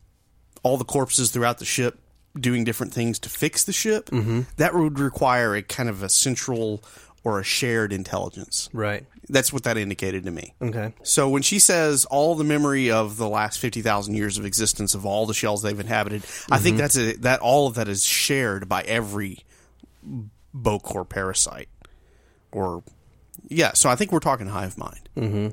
[0.62, 1.98] all the corpses throughout the ship
[2.38, 4.10] doing different things to fix the ship,
[4.56, 6.82] that would require a kind of a central
[7.22, 8.68] or a shared intelligence.
[8.72, 9.06] right.
[9.26, 10.52] That's what that indicated to me.
[10.60, 10.92] Okay.
[11.02, 14.94] So when she says all the memory of the last fifty thousand years of existence
[14.94, 18.04] of all the shells they've inhabited, I think that's a, that all of that is
[18.04, 19.38] shared by every
[20.54, 21.70] Bokor parasite.
[22.52, 22.82] Or
[23.48, 25.08] yeah, so I think we're talking hive mind.
[25.16, 25.48] Mm-hmm.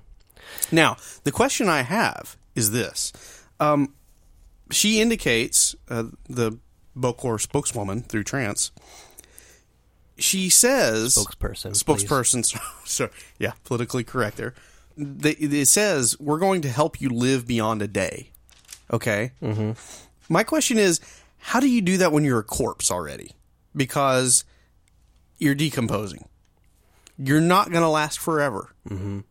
[0.75, 3.13] Now the question I have is this:
[3.62, 3.93] um,
[4.71, 6.58] she indicates uh, the
[6.97, 8.71] Bokor spokeswoman through trance.
[10.17, 12.43] She says Spokesperson, spokesperson.
[12.84, 14.54] So, so yeah, politically correct there.
[14.97, 18.32] They, it says we're going to help you live beyond a day.
[18.91, 19.32] Okay.
[19.41, 19.71] Mm-hmm.
[20.28, 21.00] My question is,
[21.38, 23.32] how do you do that when you're a corpse already?
[23.76, 24.43] Because
[25.39, 26.26] you're decomposing.
[27.17, 28.69] You're not going to last forever.
[28.89, 29.21] Mm-hmm.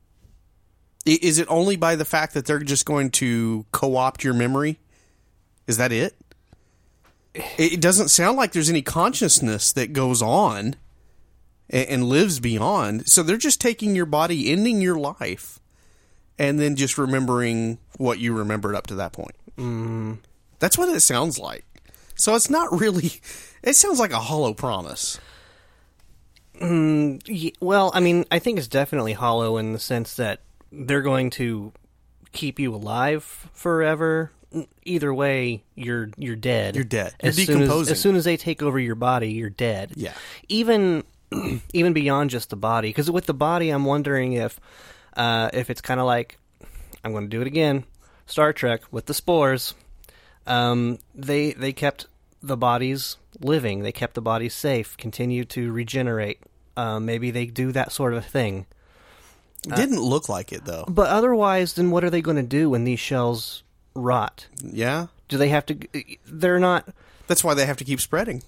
[1.06, 4.78] Is it only by the fact that they're just going to co-opt your memory?
[5.66, 6.14] Is that it?
[7.56, 10.76] It doesn't sound like there's any consciousness that goes on
[11.70, 13.08] and, lives beyond.
[13.08, 15.60] So they're just taking your body, ending your life,
[16.38, 19.36] and then just remembering what you remembered up to that point.
[19.56, 20.18] Mm.
[20.58, 21.64] That's what it sounds like.
[22.16, 23.12] So it's not really.
[23.62, 25.20] It sounds like a hollow promise.
[26.60, 30.40] Ye- Well, I mean, I think it's definitely hollow in the sense that
[30.72, 31.72] they're going to
[32.32, 34.32] keep you alive forever.
[34.84, 36.74] Either way, you're you're dead.
[36.74, 37.14] You're dead.
[37.22, 39.92] You're as soon as, as soon as they take over your body, you're dead.
[39.94, 40.12] Yeah.
[40.48, 41.04] Even
[41.72, 44.58] even beyond just the body, because with the body, I'm wondering if
[45.16, 46.36] uh, if it's kind of like
[47.04, 47.84] I'm going to do it again.
[48.26, 49.74] Star Trek with the spores.
[50.46, 52.06] Um, they they kept
[52.42, 53.82] the bodies living.
[53.82, 54.96] They kept the bodies safe.
[54.96, 56.40] Continue to regenerate.
[56.76, 58.66] Um, maybe they do that sort of thing.
[59.66, 60.84] It didn't look like it though.
[60.88, 63.62] But otherwise, then what are they going to do when these shells
[63.94, 64.46] rot?
[64.62, 65.08] Yeah.
[65.28, 65.78] Do they have to?
[66.26, 66.88] They're not.
[67.26, 68.42] That's why they have to keep spreading.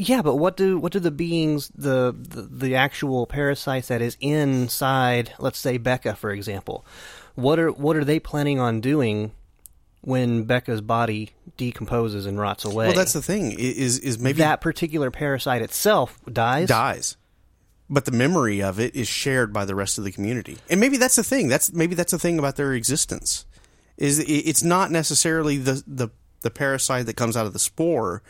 [0.00, 4.16] Yeah, but what do what do the beings the, the the actual parasites that is
[4.20, 6.84] inside, let's say Beka, for example,
[7.34, 9.32] what are what are they planning on doing
[10.02, 12.86] when Beka's body decomposes and rots away?
[12.86, 13.52] Well, that's the thing.
[13.58, 16.68] Is is maybe that particular parasite itself dies.
[16.68, 17.16] dies,
[17.90, 20.58] but the memory of it is shared by the rest of the community.
[20.68, 21.48] And maybe that's the thing.
[21.48, 23.46] That's maybe that's the thing about their existence.
[23.96, 26.08] Is it's not necessarily the the
[26.42, 28.22] the parasite that comes out of the spore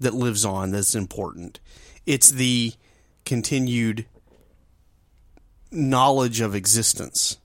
[0.00, 1.60] that lives on that's important.
[2.04, 2.74] It's the
[3.24, 4.06] continued
[5.70, 7.38] knowledge of existence.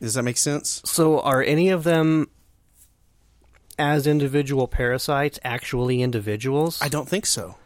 [0.00, 0.80] Does that make sense?
[0.84, 2.28] So, are any of them,
[3.78, 6.80] as individual parasites, actually individuals?
[6.80, 7.56] I don't think so.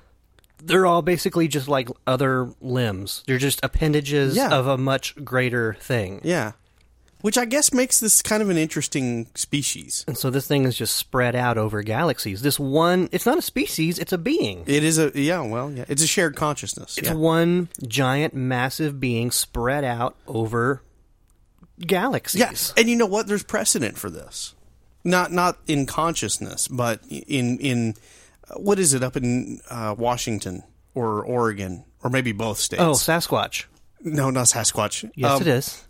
[0.65, 3.23] They're all basically just like other limbs.
[3.27, 4.51] They're just appendages Yeah.
[4.51, 6.21] of a much greater thing.
[6.23, 6.53] Yeah.
[7.21, 10.05] Which I guess makes this kind of an interesting species.
[10.09, 12.43] And so this thing is just spread out over galaxies.
[12.43, 14.65] This one, it's not a species, it's a being.
[14.67, 16.99] It is a yeah, well, yeah, it's a shared consciousness.
[16.99, 17.15] It's yeah.
[17.15, 20.83] one giant, massive being spread out over
[21.79, 22.41] galaxies.
[22.41, 23.29] Yes, and you know what?
[23.29, 24.55] There's precedent for this.
[25.05, 27.95] Not not in consciousness, but in in
[28.57, 30.63] what is it up in uh, Washington
[30.95, 32.83] or Oregon or maybe both states?
[32.83, 33.65] Oh, Sasquatch.
[34.03, 35.11] no, not Sasquatch.
[35.15, 35.85] Yes, Um, it is.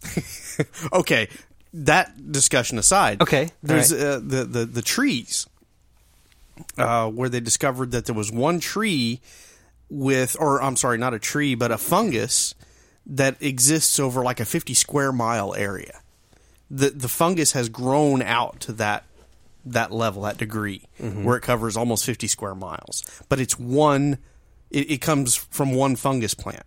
[0.92, 1.28] Okay,
[1.72, 3.22] that discussion aside.
[3.22, 4.02] Okay, there's right.
[4.02, 5.46] uh, the the the trees
[6.76, 9.20] uh, where they discovered that there was one tree
[9.88, 12.54] with, or I'm sorry, not a tree, but a fungus
[13.06, 16.00] that exists over like a 50 square mile area.
[16.70, 19.04] The the fungus has grown out to that
[19.64, 21.24] that level, that degree, Mm-hmm.
[21.24, 23.02] where it covers almost 50 square miles.
[23.28, 24.18] But it's one.
[24.70, 26.64] It, it comes from one fungus plant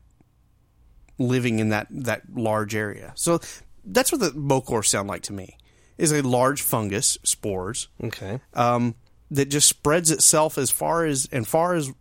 [1.17, 3.13] living in that that large area.
[3.15, 3.39] So
[3.83, 5.57] that's what the Bokor sound like to me.
[5.97, 8.41] Is a large fungus spores Okay.
[8.53, 8.95] um,
[9.31, 11.91] that just spreads itself as far as and far as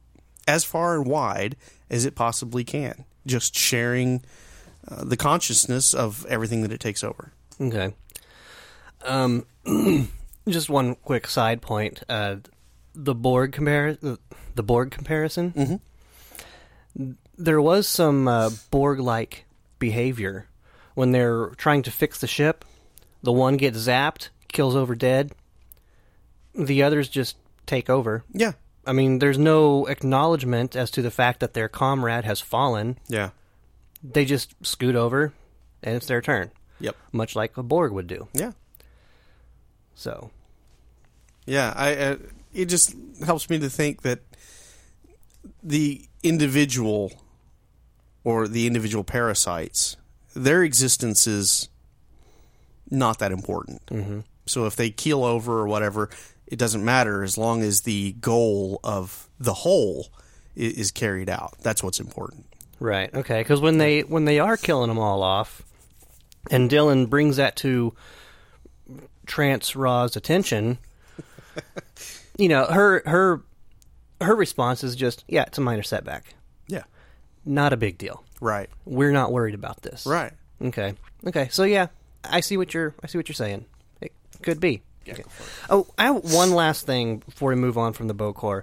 [0.49, 1.57] as far and wide
[1.89, 4.25] as it possibly can, just sharing
[4.89, 7.33] uh, the consciousness of everything that it takes over.
[7.61, 7.95] Okay.
[9.05, 9.47] Um,
[10.49, 12.03] just one quick side point.
[12.09, 12.37] Uh,
[12.95, 14.19] the Borg compar- the,
[14.55, 15.53] the Borg comparison.
[15.53, 17.13] Mm-hmm.
[17.37, 19.45] There was some uh, Borg-like
[19.79, 20.47] behavior
[20.95, 22.65] when they're trying to fix the ship.
[23.23, 25.33] The one gets zapped, kills over dead.
[26.55, 28.23] The others just take over.
[28.33, 28.53] Yeah,
[28.87, 32.99] I mean, there's no acknowledgement as to the fact that their comrade has fallen.
[33.09, 33.31] yeah,
[34.05, 35.33] They just scoot over,
[35.83, 38.29] and it's their turn, yep, much like a Borg would do.
[38.35, 38.53] yeah,
[39.95, 40.31] So,
[41.47, 41.73] yeah.
[41.77, 42.17] I uh,
[42.53, 44.21] it just helps me to think that
[45.63, 47.13] the individual
[48.23, 49.97] or the individual parasites,
[50.35, 51.69] their existence is
[52.91, 53.85] not that important.
[53.87, 54.21] Mm-hmm.
[54.47, 56.11] So if they keel over or whatever,
[56.47, 60.09] it doesn't matter as long as the goal of the whole
[60.55, 61.55] is carried out.
[61.63, 62.47] That's what's important.
[62.79, 63.13] Right.
[63.13, 63.41] Okay.
[63.41, 65.63] Because when they when they are killing them all off,
[66.51, 67.95] and Dylan brings that to
[69.27, 70.79] Trance Raw's attention,
[72.37, 73.43] you know her her
[74.21, 76.35] her response is just, "Yeah, it's a minor setback,
[76.69, 76.83] Yeah.
[77.45, 78.25] not a big deal.
[78.41, 78.69] Right.
[78.85, 80.33] We're not worried about this." Right.
[80.63, 80.95] Okay.
[81.27, 81.49] Okay.
[81.51, 81.89] So yeah,
[82.25, 83.65] I see what you're I see what you're saying.
[84.01, 84.83] It could be.
[85.09, 85.25] Okay.
[85.69, 88.63] Oh, I have one last thing before we move on from the Bokor.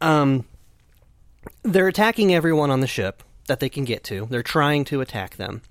[0.00, 0.44] Um,
[1.62, 4.26] they're attacking everyone on the ship that they can get to.
[4.30, 5.62] They're trying to attack them.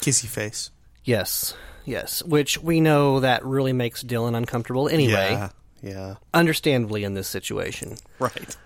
[0.00, 0.70] Kissy face.
[1.04, 2.22] Yes, yes.
[2.22, 5.30] Which we know that really makes Dylan uncomfortable anyway.
[5.32, 5.48] Yeah.
[5.82, 6.14] Yeah.
[6.32, 7.96] Understandably, in this situation.
[8.18, 8.56] Right.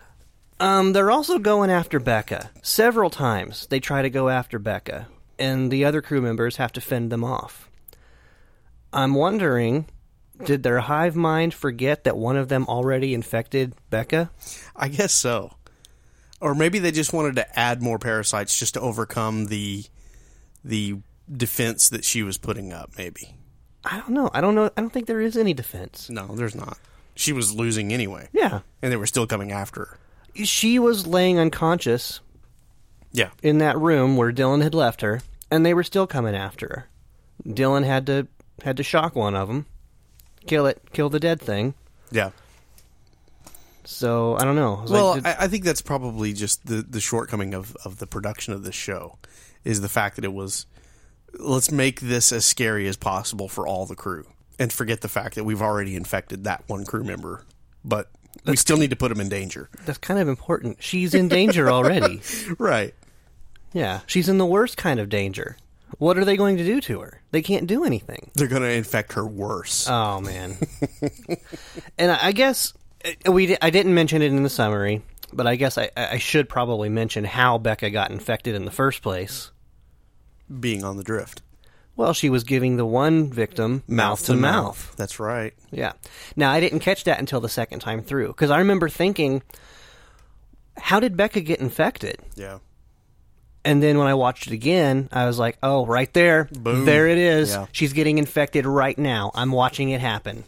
[0.60, 2.48] Um, they're also going after Beka.
[2.62, 5.06] Several times they try to go after Beka,
[5.38, 7.68] and the other crew members have to fend them off.
[8.92, 9.86] I'm wondering,
[10.44, 14.30] did their hive mind forget that one of them already infected Beka?
[14.74, 15.52] I guess so.
[16.40, 19.84] Or maybe they just wanted to add more parasites just to overcome the
[20.64, 20.98] the
[21.34, 23.34] defense that she was putting up, maybe.
[23.84, 24.30] I don't know.
[24.34, 24.70] I don't know.
[24.76, 26.08] I don't think there is any defense.
[26.10, 26.78] No, there's not.
[27.14, 28.28] She was losing anyway.
[28.32, 28.60] Yeah.
[28.82, 29.98] And they were still coming after her.
[30.44, 32.20] She was laying unconscious
[33.12, 33.30] Yeah.
[33.42, 35.20] in that room where Dylan had left her,
[35.50, 36.88] and they were still coming after her.
[37.52, 38.26] Dylan had to
[38.62, 39.66] had to shock one of them,
[40.46, 41.74] kill it, kill the dead thing.
[42.10, 42.30] Yeah.
[43.84, 44.76] So I don't know.
[44.76, 47.76] I was Well, like, did- I, I think that's probably just the, the shortcoming of,
[47.84, 49.18] of the production of this show
[49.64, 50.66] is the fact that it was
[51.38, 54.26] let's make this as scary as possible for all the crew
[54.58, 57.44] and forget the fact that we've already infected that one crew member,
[57.84, 58.10] but
[58.44, 59.68] we still need to put him in danger.
[59.84, 60.82] that's kind of important.
[60.82, 62.22] She's in danger already.
[62.58, 62.94] Right.
[63.74, 65.56] Yeah, she's in the worst kind of danger.
[65.98, 67.20] What are they going to do to her?
[67.30, 68.30] They can't do anything.
[68.34, 69.86] They're going to infect her worse.
[69.88, 70.56] Oh man.
[71.98, 72.72] and I guess
[73.04, 75.02] uh, we I didn't mention it in the summary,
[75.32, 79.02] but I guess I, I should probably mention how Beka got infected in the first
[79.02, 79.50] place.
[80.60, 81.42] Being on the drift.
[81.96, 84.94] Well, she was giving the one victim mouth to mouth.
[84.96, 85.52] That's right.
[85.72, 85.92] Yeah.
[86.36, 89.42] Now I didn't catch that until the second time through because I remember thinking,
[90.76, 92.18] how did Beka get infected?
[92.36, 92.58] Yeah.
[93.64, 96.44] And then when I watched it again, I was like, oh, right there.
[96.52, 96.84] Boom.
[96.84, 97.50] There it is.
[97.50, 97.66] Yeah.
[97.72, 99.32] She's getting infected right now.
[99.34, 100.44] I'm watching it happen.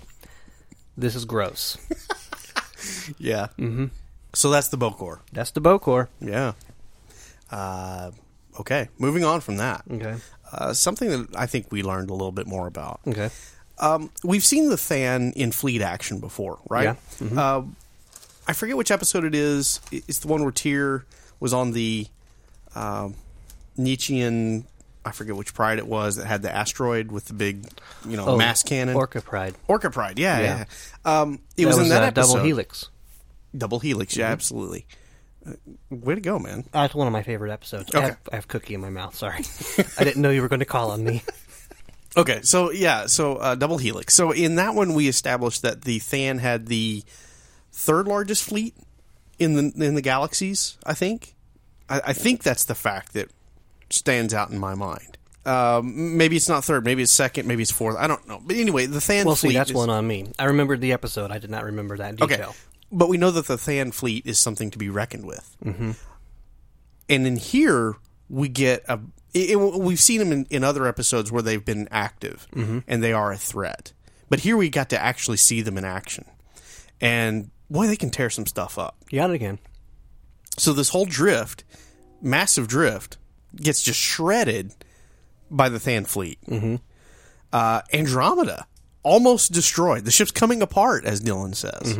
[0.96, 1.76] This is gross.
[3.18, 3.48] Yeah.
[3.58, 3.86] Mm-hmm.
[4.34, 5.20] So that's the Bokor.
[5.32, 6.08] That's the Bokor.
[6.20, 6.52] Yeah.
[7.50, 8.12] Uh,
[8.58, 8.88] okay.
[8.98, 9.82] Moving on from that.
[9.90, 10.16] Okay.
[10.52, 13.00] Uh, something that I think we learned a little bit more about.
[13.06, 13.30] Okay.
[13.78, 16.96] Um, we've seen the Than in fleet action before, right?
[17.20, 17.40] Yeah.
[17.40, 17.62] Uh,
[18.48, 19.80] I forget which episode it is.
[19.92, 21.04] It's the one where Tyr
[21.38, 22.06] was on the
[22.74, 23.14] um,
[23.76, 24.64] Nietzschean.
[25.04, 27.66] I forget which pride it was that had the asteroid with the big,
[28.06, 28.96] you know, Oh, mass cannon.
[28.96, 29.54] Orca Pride.
[29.66, 30.64] Orca Pride, yeah, yeah.
[31.06, 31.20] Yeah.
[31.20, 32.32] Um, it was, in that uh, episode.
[32.34, 32.90] Double Helix.
[33.56, 34.20] Double Helix, Mm-hmm.
[34.20, 34.86] yeah, absolutely.
[35.90, 36.64] Way to go, man.
[36.72, 37.94] That's one of my favorite episodes.
[37.94, 39.14] I, have, I have cookie in my mouth.
[39.14, 39.44] Sorry,
[39.98, 41.22] I didn't know you were going to call on me.
[42.16, 44.14] Okay, so yeah, so uh, double helix.
[44.16, 47.04] So in that one, we established that the Than had the
[47.70, 48.74] third largest fleet
[49.38, 50.76] in the in the galaxies.
[50.84, 51.36] I think,
[51.88, 53.30] I, I think that's the fact that
[53.90, 55.18] stands out in my mind.
[55.46, 57.94] Um, maybe it's not third, maybe it's second, maybe it's fourth.
[57.96, 58.40] I don't know.
[58.44, 59.50] But anyway, the Than Well, fleet.
[59.50, 60.32] see, that's is- one on me.
[60.36, 61.30] I remembered the episode.
[61.30, 62.56] I did not remember that Okay, detail.
[62.92, 65.56] But we know that the Than fleet is something to be reckoned with.
[65.64, 65.92] Mm-hmm.
[67.08, 67.96] And in here,
[68.28, 69.00] we get a.
[69.34, 72.46] It, it- we've seen them in, in other episodes where they've been active
[72.86, 73.92] and they are a threat.
[74.28, 76.24] But here we got to actually see them in action,
[77.00, 78.96] and boy, they can tear some stuff up.
[79.10, 79.58] You got it again.
[80.56, 81.64] So this whole drift,
[82.22, 83.18] massive drift,
[83.56, 84.72] gets just shredded
[85.50, 86.38] by the Than fleet.
[86.46, 86.76] Mm-hmm.
[87.52, 88.66] Uh, Andromeda
[89.02, 90.04] almost destroyed.
[90.04, 91.96] The ship's coming apart, as Dylan says.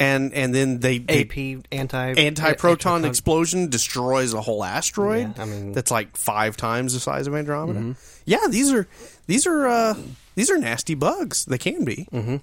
[0.00, 5.36] And and then they, they AP anti anti proton explosion destroys a whole asteroid.
[5.36, 7.96] Yeah, I mean- that's like five times the size of Andromeda.
[8.24, 8.88] Yeah, these are
[9.26, 9.94] these are uh,
[10.36, 11.44] these are nasty bugs.
[11.44, 12.08] They can be.
[12.10, 12.36] Mm-hmm.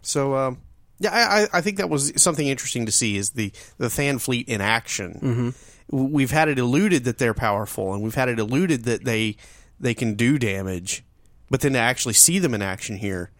[0.00, 0.62] So um,
[0.98, 4.18] yeah, I, I- I think that was something interesting to see is the the Than
[4.18, 5.54] fleet in action.
[5.90, 6.12] Mm-hmm.
[6.12, 9.36] We've had it eluded that they're powerful, and we've had it eluded that they
[9.78, 11.04] they can do damage,
[11.50, 13.30] but then to actually see them in action here,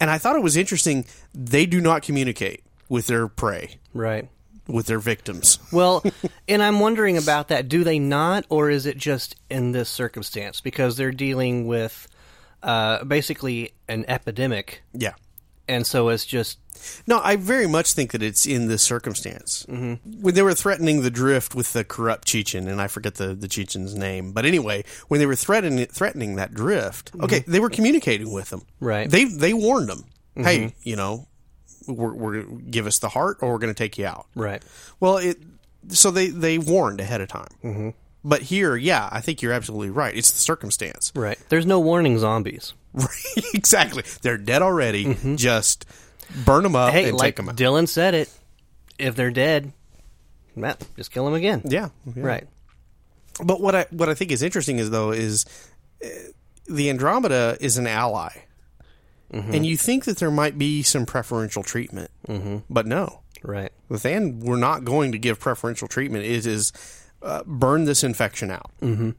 [0.00, 1.04] and I thought it was interesting.
[1.34, 4.28] They do not communicate with their prey, Right.
[4.68, 5.58] with their victims.
[5.72, 6.04] Well,
[6.48, 7.68] and I'm wondering about that.
[7.68, 12.06] Do they not, or is it just in this circumstance because they're dealing with
[12.62, 15.14] uh, basically an epidemic, Yeah.
[15.66, 16.58] and so it's just
[17.06, 19.64] No, I very much think that it's in this circumstance.
[19.68, 20.20] Mm-hmm.
[20.22, 23.48] When they were threatening the drift with the corrupt Chechen, and I forget the, the
[23.48, 28.32] Chechen's name, but anyway, when they were threatening threatening that drift, okay, they were communicating
[28.32, 28.62] with them.
[28.80, 29.08] Right.
[29.10, 30.04] They they warned them,
[30.36, 31.26] hey, you know,
[31.86, 34.26] we're, we're give us the heart, or we're going to take you out.
[34.34, 34.62] right.
[35.00, 35.38] Well, it
[35.88, 37.48] so they they warned ahead of time.
[37.64, 37.88] Mm-hmm.
[38.24, 40.16] But here, yeah, I think you're absolutely right.
[40.16, 41.10] It's the circumstance.
[41.16, 41.38] Right.
[41.48, 42.74] There's no warning zombies.
[42.94, 44.04] Right, exactly.
[44.20, 45.16] They're dead already.
[45.36, 45.86] Just
[46.44, 46.96] burn them up Mm-hmm.
[46.98, 47.56] Hey, and like take them out.
[47.56, 48.28] Dylan said it.
[48.98, 49.72] If they're dead,
[50.54, 51.62] Matt, just kill them again.
[51.64, 52.22] Yeah, yeah.
[52.22, 52.46] Right.
[53.42, 55.46] But what I what I think is interesting is though is
[56.04, 56.08] uh,
[56.66, 58.30] the Andromeda is an ally,
[59.32, 59.54] Mm-hmm.
[59.54, 62.58] and you think that there might be some preferential treatment, mm-hmm.
[62.68, 63.72] but no, Right.
[63.88, 66.24] the Than we're not going to give preferential treatment.
[66.24, 66.72] It is
[67.22, 69.10] uh, burn this infection out, mm-hmm.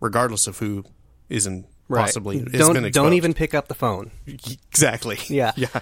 [0.00, 0.84] regardless of who
[1.28, 2.02] isn't Right.
[2.02, 4.12] possibly don't don't even pick up the phone.
[4.26, 5.18] exactly.
[5.28, 5.50] Yeah.
[5.56, 5.80] yeah,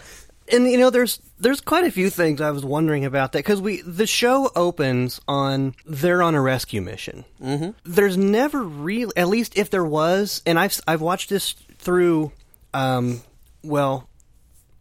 [0.50, 3.60] And you know, there's there's quite a few things I was wondering about that because
[3.60, 7.26] we the show opens on they're on a rescue mission.
[7.42, 7.72] Mm-hmm.
[7.84, 12.32] There's never really, at least if there was, and I've I've watched this through,
[12.72, 13.20] um,
[13.68, 14.08] well,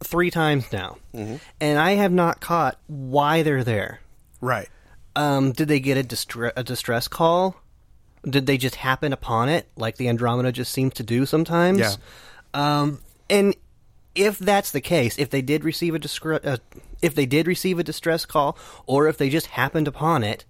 [0.02, 4.00] three times now, and I have not caught why they're there.
[4.40, 4.68] right.
[5.16, 7.56] Um, did they get a, distre- a distress call?
[8.22, 11.80] Did they just happen upon it, like the Andromeda just seems to do sometimes?
[11.80, 11.94] Yeah.
[12.54, 13.56] Um, and
[14.14, 16.58] if that's the case, if they did receive a discre- uh,
[17.02, 20.44] if they did receive a distress call, or if they just happened upon it,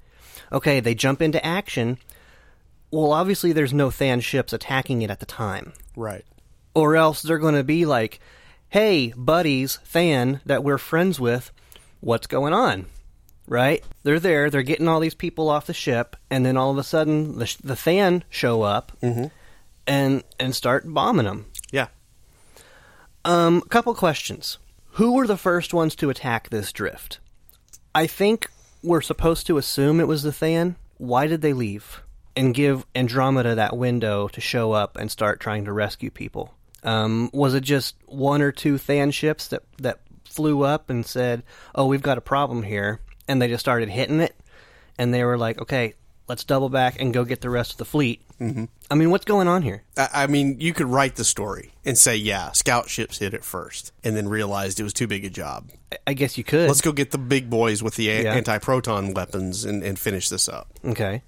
[0.53, 1.97] okay, they jump into action.
[2.91, 6.25] Well, obviously, there's no Than ships attacking it at the time, Right.
[6.75, 8.21] Or else they're going to be like,
[8.69, 11.51] "Hey, buddies, Than that we're friends with,
[12.01, 12.87] what's going on?"
[13.47, 13.83] Right?
[14.03, 14.51] They're there.
[14.51, 17.47] They're getting all these people off the ship, and then all of a sudden, the
[17.47, 18.93] sh- the Than show up
[19.87, 21.47] and and start bombing them.
[21.73, 21.89] Yeah.
[23.25, 24.59] Um, a couple questions.
[24.93, 27.21] Who were the first ones to attack this drift?
[27.95, 28.51] I think
[28.83, 30.77] we're supposed to assume it was the Than.
[30.99, 32.03] Why did they leave?
[32.39, 36.55] and give Andromeda that window to show up and start trying to rescue people?
[36.89, 41.43] Um, was it just one or two Than ships that that flew up and said,
[41.75, 44.35] "Oh, we've got a problem here," and they just started hitting it,
[44.99, 45.95] and they were like, "Okay,
[46.29, 48.65] let's double back and go get the rest of the fleet." Mm-hmm.
[48.91, 49.83] I mean, what's going on here?
[49.97, 53.43] I, I mean, you could write the story and say, yeah, scout ships hit it
[53.45, 55.71] first, and then realized it was too big a job.
[55.93, 56.69] I- I guess you could.
[56.69, 58.35] Let's go get the big boys with the a- Yeah.
[58.35, 60.69] anti-proton weapons and, and finish this up.
[60.85, 61.23] okay.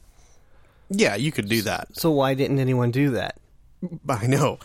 [0.88, 1.88] Yeah, you could do that.
[1.96, 3.38] So why didn't anyone do that?
[4.08, 4.58] I know.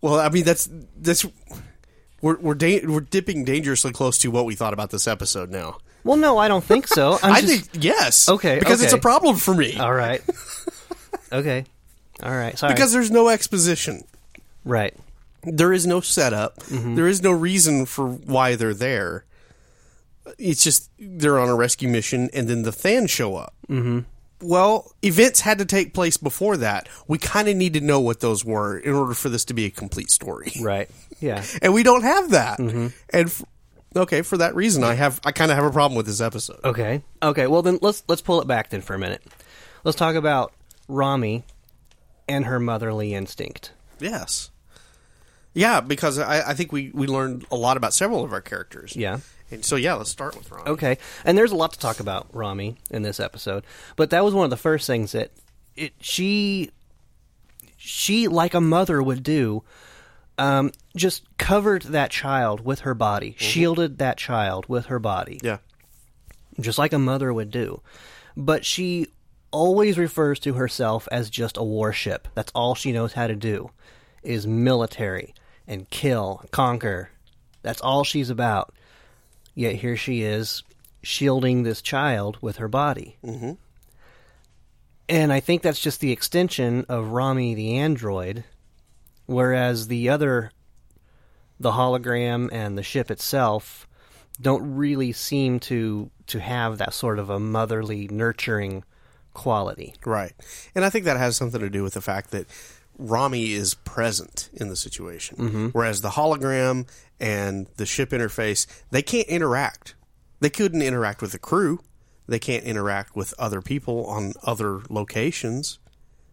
[0.00, 1.24] Well, I mean, that's that's
[2.20, 5.78] we're we're da- we're dipping dangerously close to what we thought about this episode now.
[6.04, 7.18] Well, no, I don't think so.
[7.22, 8.28] I just, think yes.
[8.28, 9.76] Okay, because it's a problem for me.
[9.76, 10.22] All right.
[11.32, 11.64] okay.
[12.22, 12.58] All right.
[12.58, 12.72] Sorry.
[12.72, 14.04] Because there's no exposition.
[14.64, 14.94] right.
[15.44, 16.58] There is no setup.
[16.64, 16.96] Mm-hmm.
[16.96, 19.24] There is no reason for why they're there.
[20.36, 23.54] It's just they're on a rescue mission, and then the Thans show up.
[23.68, 24.00] Mm-hmm.
[24.40, 26.88] Well, events had to take place before that.
[27.08, 29.64] We kind of need to know what those were in order for this to be
[29.64, 30.52] a complete story.
[30.60, 30.88] Right.
[31.20, 31.44] Yeah.
[31.62, 32.58] and we don't have that.
[32.58, 32.88] Mm-hmm.
[33.10, 33.44] And f-
[33.96, 36.60] okay, for that reason, I have I kind of have a problem with this episode.
[36.64, 37.02] Okay.
[37.22, 37.46] Okay.
[37.46, 39.22] Well, then let's let's pull it back then for a minute.
[39.84, 40.52] Let's talk about
[40.86, 41.44] Rommie
[42.28, 43.72] and her motherly instinct.
[44.00, 44.50] Yes,
[45.54, 48.94] yeah, because I, I think we we learned a lot about several of our characters.
[48.94, 49.18] Yeah.
[49.50, 50.68] And so yeah, let's start with Ron.
[50.68, 50.98] Okay.
[51.24, 53.64] And there's a lot to talk about Rommie in this episode,
[53.96, 55.30] but that was one of the first things that
[55.76, 56.70] it she
[57.76, 59.62] she like a mother would do
[60.38, 65.40] um, just covered that child with her body, shielded that child with her body.
[65.42, 65.58] Yeah,
[66.60, 67.82] just like a mother would do.
[68.36, 69.08] But she
[69.50, 72.28] always refers to herself as just a warship.
[72.34, 73.70] That's all she knows how to do
[74.22, 75.34] is military
[75.66, 77.10] and kill, conquer.
[77.62, 78.72] That's all she's about.
[79.58, 80.62] Yet here she is
[81.02, 83.16] shielding this child with her body.
[83.24, 83.54] Mm-hmm.
[85.08, 88.44] And I think that's just the extension of Rommie the android,
[89.26, 90.52] whereas the other,
[91.58, 93.88] the hologram and the ship itself,
[94.40, 98.84] don't really seem to to have that sort of a motherly nurturing
[99.34, 99.92] quality.
[100.04, 100.34] right.
[100.76, 102.46] And I think that has something to do with the fact that
[102.98, 105.66] Rommie is present in the situation, mm-hmm.
[105.68, 106.88] whereas the hologram
[107.20, 109.94] and the ship interface they can't interact.
[110.40, 111.80] They couldn't interact with the crew.
[112.26, 115.78] They can't interact with other people on other locations.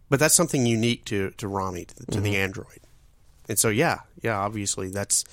[0.09, 2.35] But that's something unique to to Rommie to, to the mm-hmm.
[2.35, 2.79] android.
[3.47, 5.23] And so yeah, yeah, obviously that's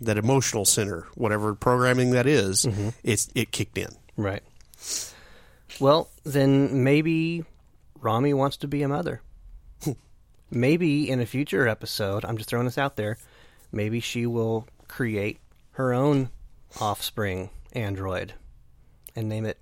[0.00, 2.90] that emotional center, whatever programming that is, mm-hmm.
[3.02, 3.90] it's it kicked in.
[4.16, 4.42] Right.
[5.80, 7.44] Well, then maybe
[8.00, 9.22] Rommie wants to be a mother.
[10.54, 13.16] Maybe in a future episode, I'm just throwing this out there,
[13.72, 15.38] maybe she will create
[15.72, 16.28] her own
[16.80, 18.34] offspring android
[19.16, 19.58] and name it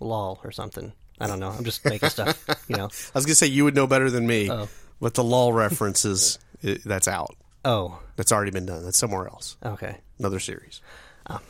[0.00, 0.92] Lal or something.
[1.20, 1.48] I don't know.
[1.50, 2.84] I'm just making stuff, you know.
[3.14, 4.68] I was gonna say you would know better than me, Oh.
[5.00, 7.34] but the Lal references that's out.
[7.64, 8.84] Oh, That's already been done.
[8.84, 9.56] That's somewhere else.
[9.64, 9.98] okay.
[10.18, 10.80] Another series.
[11.28, 11.40] Ah,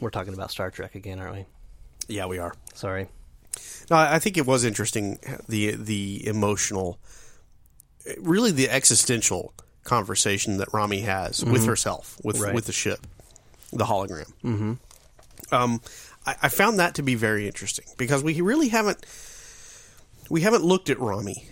[0.00, 1.44] we're talking about Star Trek again, aren't we?
[2.08, 2.54] Yeah, we are.
[2.74, 3.06] Sorry.
[3.90, 5.18] No, I I think it was interesting
[5.48, 6.98] the the emotional,
[8.18, 9.52] really the existential
[9.84, 12.54] conversation that Rommie has with herself, with Right.
[12.54, 13.06] with the ship,
[13.72, 14.32] the hologram.
[14.42, 14.72] Mm-hmm.
[15.52, 15.80] Um,
[16.26, 19.04] I, I found that to be very interesting because we really haven't
[20.30, 21.46] we haven't looked at Rommie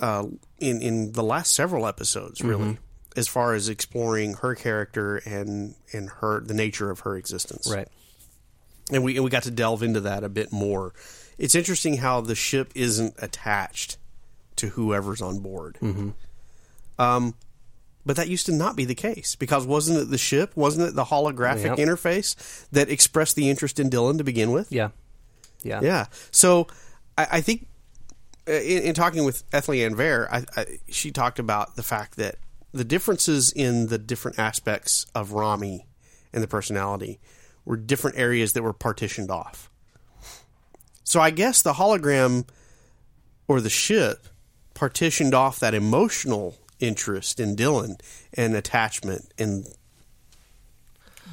[0.00, 0.26] uh,
[0.58, 2.78] in in the last several episodes, really,
[3.14, 7.88] as far as exploring her character and and her the nature of her existence Right.
[8.90, 10.94] and we and we got to delve into that a bit more.
[11.38, 13.98] It's interesting how the ship isn't attached
[14.56, 15.78] to whoever's on board.
[15.82, 16.10] Mm-hmm.
[16.98, 17.34] Um,
[18.04, 20.56] but that used to not be the case because wasn't it the ship?
[20.56, 21.78] Wasn't it the holographic Yep.
[21.78, 24.70] interface that expressed the interest in Dylan to begin with?
[24.70, 24.90] Yeah.
[25.62, 25.80] Yeah.
[25.82, 26.06] Yeah.
[26.30, 26.68] So
[27.18, 27.66] I, I think
[28.48, 32.16] uh, in, in talking with Ethlie Ann Vare, I, I, she talked about the fact
[32.16, 32.36] that
[32.72, 35.86] the differences in the different aspects of Rommie
[36.32, 37.18] and the personality
[37.64, 39.68] were different areas that were partitioned off.
[41.02, 42.46] So I guess the hologram
[43.48, 44.26] or the ship
[44.76, 47.98] partitioned off that emotional interest in Dylan
[48.34, 49.66] and attachment and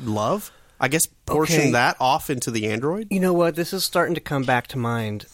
[0.02, 0.52] love.
[0.80, 1.72] I guess portion Okay.
[1.72, 3.08] that off into the android.
[3.12, 3.56] You know what?
[3.56, 5.26] This is starting to come back to mind.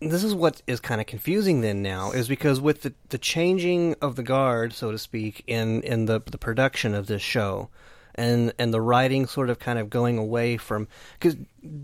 [0.00, 3.94] This is what is kind of confusing then now is because with the, the changing
[4.02, 7.68] of the guard, so to speak, in, in the the production of this show,
[8.16, 11.36] and and the writing sort of kind of going away from because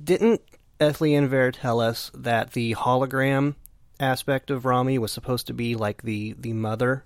[0.03, 0.41] didn't
[0.81, 3.55] Ethlie Ann Vare tell us that the hologram
[4.01, 7.05] aspect of Rommie was supposed to be like the the mother,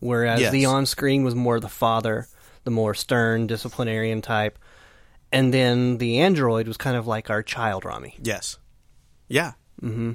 [0.00, 0.52] whereas Yes.
[0.52, 2.26] the on screen was more the father,
[2.64, 4.58] the more stern disciplinarian type,
[5.32, 8.16] and then the android was kind of like our child Rommie.
[8.22, 8.58] Yes.
[9.28, 9.52] Yeah.
[9.82, 10.12] Mm-hmm.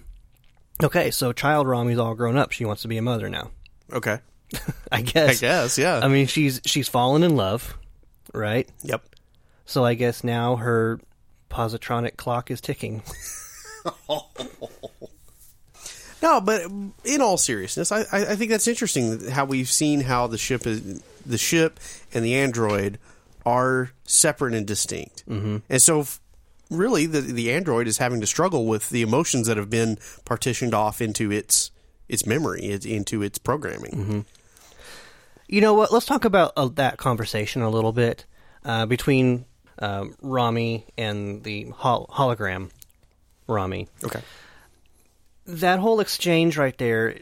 [0.83, 2.51] Okay, so child Rommie's all grown up.
[2.51, 3.51] She wants to be a mother now.
[3.91, 4.19] Okay.
[4.91, 5.15] I guess.
[5.15, 5.39] I guess.
[5.41, 5.99] guess, yeah.
[6.03, 7.77] I mean, she's she's fallen in love,
[8.33, 8.69] right?
[8.83, 9.03] yep.
[9.65, 10.99] So I guess now her
[11.49, 13.03] positronic clock is ticking.
[16.21, 16.61] No, but
[17.03, 21.01] in all seriousness, I, I think that's interesting how we've seen how the ship is
[21.25, 21.79] the ship
[22.13, 22.99] and the android
[23.45, 25.57] are separate and distinct, mm-hmm.
[25.69, 26.05] and so
[26.69, 30.73] really the the android is having to struggle with the emotions that have been partitioned
[30.73, 31.71] off into its
[32.07, 34.25] its memory, it, into its programming.
[35.47, 35.91] You know what?
[35.91, 38.25] Let's talk about uh, that conversation a little bit
[38.63, 39.45] uh, between
[39.79, 42.69] um, Rommie and the hol- hologram
[43.47, 43.87] Rommie.
[44.03, 44.21] Okay.
[45.59, 47.19] That whole exchange right there,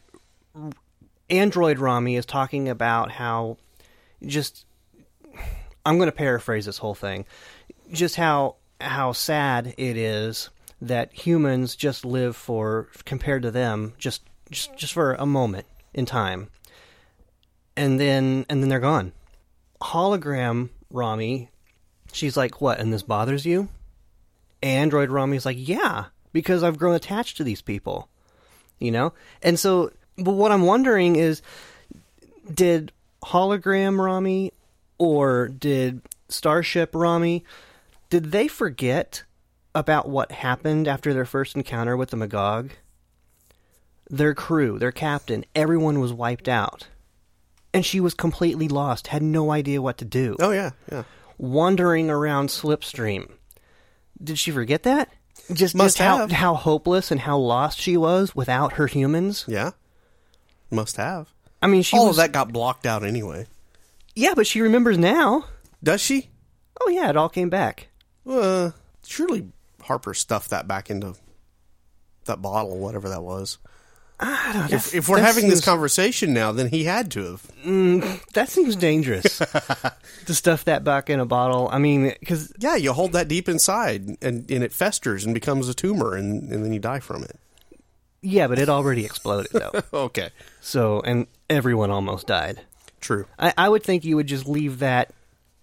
[1.29, 3.57] Android Rommie is talking about how
[4.25, 4.65] just
[5.85, 7.25] I'm going to paraphrase this whole thing.
[7.91, 10.49] Just how how sad it is
[10.81, 14.21] that humans just live for compared to them just
[14.51, 16.49] just just for a moment in time.
[17.75, 19.13] And then and then they're gone.
[19.81, 21.49] Hologram Rommie,
[22.11, 22.79] she's like, "What?
[22.79, 23.69] And this bothers you?"
[24.61, 28.09] Android Rommie's like, "Yeah, because I've grown attached to these people."
[28.79, 29.13] You know?
[29.41, 31.41] And so but what I'm wondering is
[32.53, 32.91] did
[33.23, 34.53] hologram Rommie
[34.97, 37.43] or did Starship Rommie
[38.09, 39.23] did they forget
[39.75, 42.71] about what happened after their first encounter with the Magog?
[44.09, 46.87] Their crew, their captain, everyone was wiped out.
[47.71, 50.35] And she was completely lost, had no idea what to do.
[50.39, 51.03] Oh yeah, yeah.
[51.37, 53.31] Wandering around Slipstream.
[54.21, 55.09] Did she forget that?
[55.53, 56.31] Just, Must just how, have.
[56.31, 59.45] how hopeless and how lost she was without her humans?
[59.47, 59.71] Yeah.
[60.69, 61.29] Must have.
[61.61, 63.47] I mean, she All was of that got blocked out anyway.
[64.15, 65.45] Yeah, but she remembers now.
[65.83, 66.29] Does she?
[66.81, 67.87] Oh yeah, it all came back.
[68.29, 68.71] Uh,
[69.05, 69.47] surely
[69.81, 71.15] Harper stuffed that back into
[72.25, 73.57] that bottle, whatever that was.
[74.21, 74.75] I don't know.
[74.75, 77.41] If, if we're That having this conversation now, then he had to have.
[78.33, 79.37] that seems dangerous
[80.25, 81.69] to stuff that back in a bottle.
[81.71, 85.69] I mean, because Yeah, you hold that deep inside, and, and it festers and becomes
[85.69, 87.37] a tumor, and, and then you die from it.
[88.21, 89.71] yeah, but it already exploded though.
[89.93, 92.59] Okay, so and everyone almost died.
[92.99, 93.25] true.
[93.39, 95.11] I, I would think you would just leave that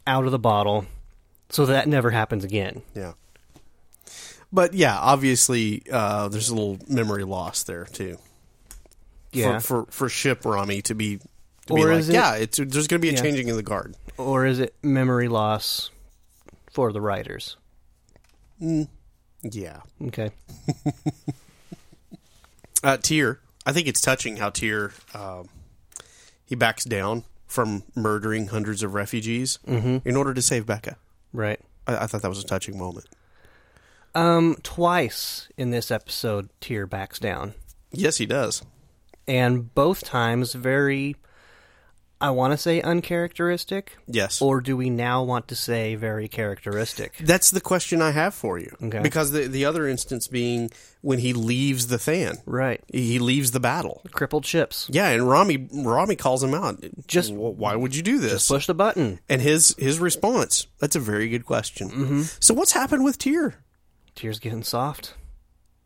[0.07, 0.87] out of the bottle,
[1.51, 2.81] so that never happens again.
[2.95, 3.13] Yeah.
[4.53, 8.17] But yeah, obviously, uh, there's a little memory loss there too.
[9.33, 9.59] Yeah.
[9.59, 12.57] For for, for ship Rommie to be, to Or be like, is it- yeah, it's
[12.59, 13.23] there's going to be a Yeah.
[13.23, 13.95] changing of the guard.
[14.19, 15.91] Or is it memory loss
[16.73, 17.57] for the writers?
[18.59, 19.81] Yeah.
[20.03, 20.31] Okay.
[22.83, 25.49] Uh, Tyr, I think it's touching how Tyr um,
[26.45, 30.97] he backs down from murdering hundreds of refugees in order to save Beka.
[31.33, 31.59] Right.
[31.87, 33.07] I, I thought that was a touching moment.
[34.15, 37.55] Um, twice in this episode, Tyr backs down.
[37.91, 38.63] Yes, he does.
[39.29, 41.17] And both times very
[42.19, 44.41] I want to say uncharacteristic Yes.
[44.41, 47.15] or do we now want to say very characteristic?
[47.21, 48.75] That's the question I have for you.
[48.83, 49.01] Okay.
[49.01, 50.71] Because the the other instance being
[51.03, 52.39] when he leaves the Than.
[52.47, 52.81] Right.
[52.91, 54.01] He leaves the battle.
[54.13, 54.89] Crippled ships.
[54.91, 56.83] Yeah, and Rommie Rommie calls him out.
[57.07, 58.49] Just- why would you do this?
[58.49, 59.21] Push the button.
[59.29, 60.69] and his his response.
[60.79, 61.91] That's a very good question.
[61.91, 62.23] Mm-hmm.
[62.41, 63.57] So what's happened with Tyr?
[64.15, 65.13] Tyr's getting soft.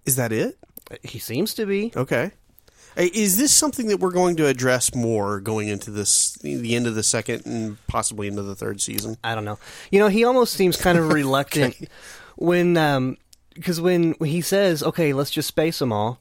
[0.06, 0.58] Is that it?
[1.02, 1.92] He seems to be.
[1.96, 2.30] Okay.
[2.96, 6.94] Is this something that we're going to address more going into this the end of
[6.94, 9.16] the second and possibly into the third season?
[9.22, 9.58] I don't know.
[9.90, 11.76] You know, he almost seems kind of reluctant
[12.36, 13.16] when um
[13.54, 16.20] because when he says, "Okay, let's just space them all."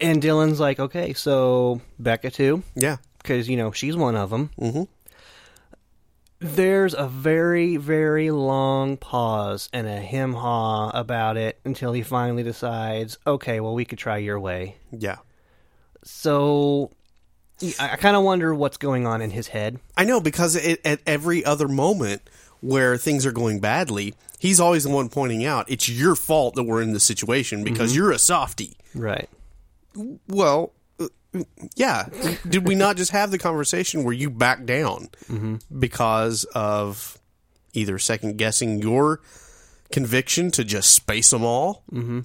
[0.00, 2.96] And Dylan's like, "Okay, so Beka too." Yeah.
[3.18, 4.50] because you know she's one of them.
[4.58, 4.84] Mm-hmm.
[6.42, 12.42] There's a very, very long pause and a him haw about it until he finally
[12.42, 14.76] decides, okay, well, we could try your way.
[14.90, 15.16] Yeah.
[16.04, 16.90] So
[17.62, 19.78] I, I kind of wonder what's going on in his head.
[19.96, 22.22] I know because it, at every other moment
[22.60, 26.64] where things are going badly, he's always the one pointing out it's your fault that
[26.64, 28.76] we're in this situation because you're a softie.
[28.94, 29.28] Right.
[30.28, 31.08] Well, uh,
[31.76, 32.08] yeah.
[32.48, 35.08] Did we not just have the conversation where you back down
[35.78, 37.18] because of
[37.72, 39.20] either second guessing your
[39.92, 41.82] conviction to just space them all?
[41.92, 42.20] Mm-hmm.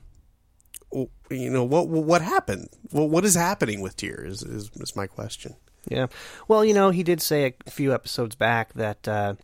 [1.29, 1.87] You know what?
[1.87, 2.69] What happened?
[2.91, 4.23] What is happening with Tyr?
[4.25, 5.55] Is, is is my question?
[5.87, 6.07] Yeah.
[6.47, 9.35] Well, you know, he did say a few episodes back that, uh,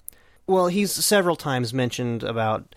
[0.47, 2.75] well, he's several times mentioned about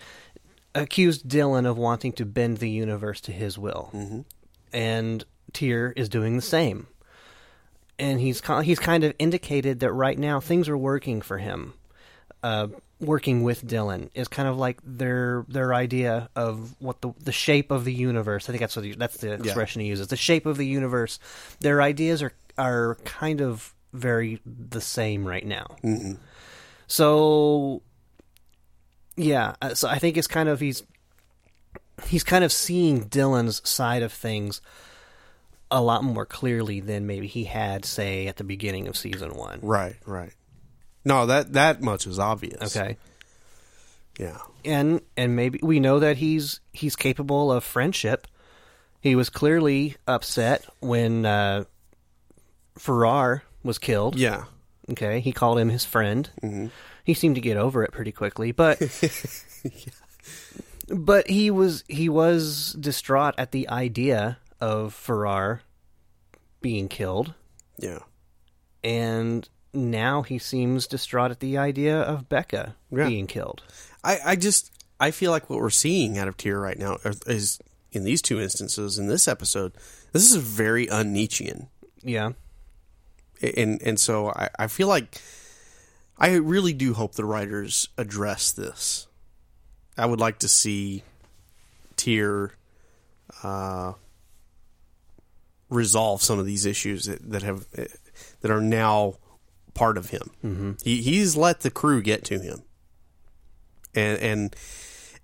[0.73, 4.21] accused Dylan of wanting to bend the universe to his will, mm-hmm.
[4.73, 6.87] and Tyr is doing the same.
[7.97, 11.73] And he's he's kind of indicated that right now things are working for him.
[12.43, 12.67] Uh,
[13.07, 17.71] working with Dylan is kind of like their their idea of what the the shape
[17.71, 18.49] of the universe.
[18.49, 20.07] I think that's what he, that's the expression he uses.
[20.07, 21.19] The shape of the universe.
[21.59, 25.75] Their ideas are are kind of very the same right now.
[26.87, 27.81] So
[29.15, 30.83] yeah, uh, so I think it's kind of he's
[32.07, 34.61] he's kind of seeing Dylan's side of things
[35.71, 39.59] a lot more clearly than maybe he had say at the beginning of season 1.
[39.61, 40.31] Right, right.
[41.05, 42.75] No, that that much is obvious.
[42.75, 42.97] Okay.
[44.19, 44.37] Yeah.
[44.63, 48.27] and and maybe we know that he's he's capable of friendship.
[49.01, 51.65] He was clearly upset when uh,
[52.77, 54.17] Farrar was killed.
[54.17, 54.45] Yeah.
[54.89, 56.71] Okay, he called him his friend.
[57.03, 58.79] He seemed to get over it pretty quickly, but
[60.89, 65.61] but he was he was distraught at the idea of Farrar
[66.61, 67.33] being killed,
[67.79, 67.99] Yeah.
[68.83, 73.07] and now he seems distraught at the idea of Beka Yeah.
[73.07, 73.63] being killed.
[74.03, 76.97] I, I just I feel like what we're seeing out of Tyr right now
[77.27, 77.59] is
[77.91, 79.73] in these two instances in this episode.
[80.13, 81.67] This is very un-Nietzschean,
[82.01, 82.31] Yeah.
[83.41, 85.19] and and so I, I feel like
[86.17, 89.07] I really do hope the writers address this.
[89.97, 91.03] I would like to see
[91.97, 92.53] Tyr
[93.43, 93.93] uh,
[95.69, 97.65] resolve some of these issues that, that have
[98.41, 99.15] that are now
[99.75, 100.31] part of him.
[100.43, 100.71] Mm-hmm.
[100.83, 102.63] He, he's let the crew get to him,
[103.93, 104.55] and and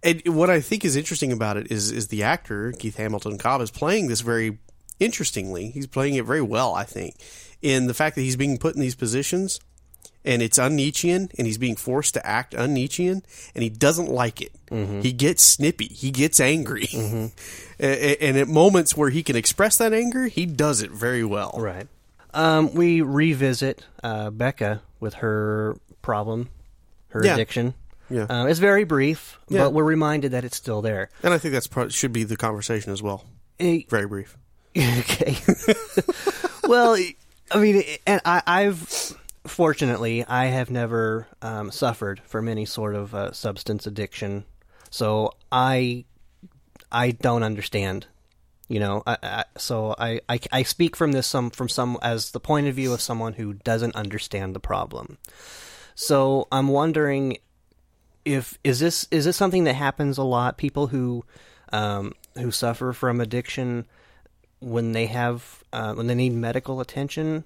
[0.04, 3.62] and what I think is interesting about it is is the actor Keith Hamilton Cobb
[3.62, 4.60] is playing this very
[5.00, 5.70] interestingly.
[5.72, 7.16] He's playing it very well, I think,
[7.62, 9.60] in the fact that he's being put in these positions
[10.24, 13.24] and it's un-Nietzschean and he's being forced to act un-Nietzschean
[13.56, 14.52] and he doesn't like it.
[15.02, 15.88] He gets snippy.
[15.88, 16.88] He gets angry.
[17.80, 21.56] A- and at moments where he can express that anger, he does it very well.
[21.58, 21.88] Right.
[22.34, 26.50] Um, we revisit uh, Beka with her problem,
[27.10, 27.34] her Yeah.
[27.34, 27.74] addiction.
[28.10, 28.26] Yeah.
[28.30, 29.64] Um, it's very brief, Yeah.
[29.64, 31.10] but we're reminded that it's still there.
[31.24, 33.26] And I think that's pro- should be the conversation as well.
[33.60, 34.38] Eh, Very brief.
[34.78, 35.36] okay.
[36.68, 36.96] well,
[37.52, 39.14] I mean, and I, I've
[39.46, 44.46] fortunately I have never um, suffered from any sort of uh, substance addiction,
[44.90, 46.06] so I
[46.92, 48.08] I don't understand.
[48.72, 52.32] You know, I, I, so I, I I speak from this some from some as
[52.32, 55.18] the point of view of someone who doesn't understand the problem.
[55.94, 57.38] So I'm wondering
[58.24, 60.58] if is this is this something that happens a lot?
[60.58, 61.26] People who
[61.74, 63.88] um, who suffer from addiction
[64.60, 67.44] when they have uh, when they need medical attention,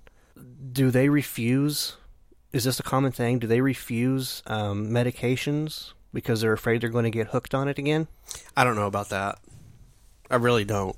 [0.71, 1.97] do they refuse?
[2.53, 3.39] Is this a common thing?
[3.39, 7.79] Do they refuse um, medications because they're afraid they're going to get hooked on it
[7.79, 8.09] again?
[8.55, 9.39] I don't know about that.
[10.29, 10.95] I really don't.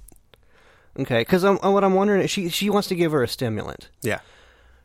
[1.00, 3.90] Okay, because what I'm wondering is she she wants to give her a stimulant.
[4.02, 4.20] Yeah.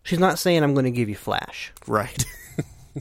[0.02, 1.72] She's not saying I'm going to give you flash.
[1.86, 2.24] Right.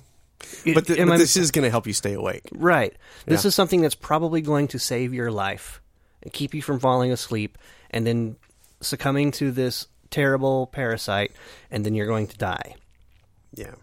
[0.74, 2.44] but, th- Am but this is going to help you stay awake.
[2.54, 2.96] Right.
[3.26, 3.48] This Yeah.
[3.50, 5.82] is something that's probably going to save your life
[6.22, 7.58] and keep you from falling asleep
[7.90, 8.36] and then
[8.82, 11.32] succumbing to this terrible parasite
[11.72, 12.76] and then you're going to die.
[13.56, 13.74] Yeah.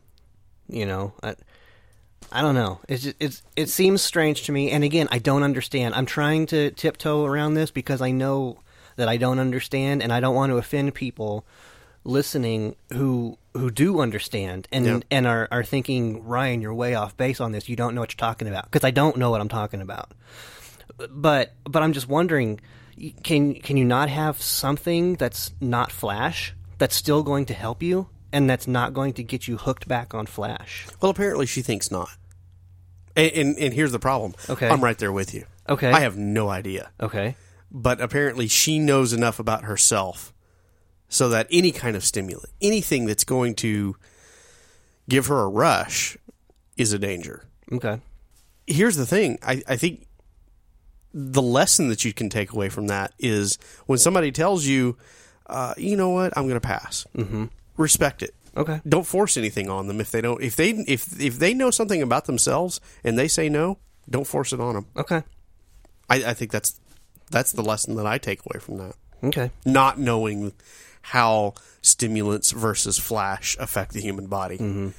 [0.69, 1.35] You know, I,
[2.31, 2.79] I don't know.
[2.89, 5.95] It's just, it's it seems strange to me and again, I don't understand.
[5.97, 8.61] I'm trying to tiptoe around this because I know
[8.99, 11.45] that I don't understand and I don't want to offend people
[12.05, 15.01] listening who who do understand and Yeah.
[15.11, 18.13] and are are thinking Ryan you're way off base on this you don't know what
[18.13, 20.13] you're talking about because I don't know what I'm talking about
[21.11, 22.61] but but I'm just wondering
[23.23, 28.09] can can you not have something that's not flash that's still going to help you
[28.33, 31.91] and that's not going to get you hooked back on flash Well, apparently she thinks
[31.91, 32.11] not.
[33.17, 34.35] And, and, and here's the problem.
[34.49, 34.69] Okay.
[34.69, 35.45] I'm right there with you.
[35.69, 35.91] Okay.
[35.91, 36.91] I have no idea.
[37.01, 37.37] okay
[37.71, 40.33] But apparently she knows enough about herself
[41.09, 43.97] so that any kind of stimulant, anything that's going to
[45.09, 46.17] give her a rush,
[46.77, 47.45] is a danger.
[47.73, 48.01] okay
[48.67, 50.07] Here's the thing I, I think
[51.15, 54.97] the lesson that you can take away from that is when somebody tells you,
[55.47, 57.07] uh, you know what, I'm going to pass.
[57.17, 57.47] Mm-hmm.
[57.79, 58.35] Respect it.
[58.57, 61.71] okay don't force anything on them if they don't if they if if they know
[61.71, 63.79] something about themselves and they say no
[64.11, 65.23] don't force it on them okay
[66.11, 66.81] i, I think that's
[67.29, 68.95] that's the lesson that i take away from that.
[69.23, 69.51] Okay.
[69.67, 70.53] Not knowing
[71.03, 74.93] how stimulants versus flash affect the human body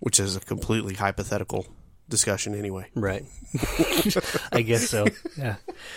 [0.00, 1.66] which is a completely hypothetical
[2.08, 2.86] discussion anyway.
[2.94, 3.24] Right.
[4.52, 5.06] I guess so.
[5.36, 5.56] Yeah.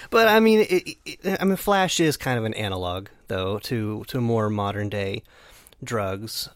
[0.10, 4.04] But I mean it, it, I mean flash is kind of an analog though to
[4.08, 5.24] to more modern day
[5.84, 6.50] drugs.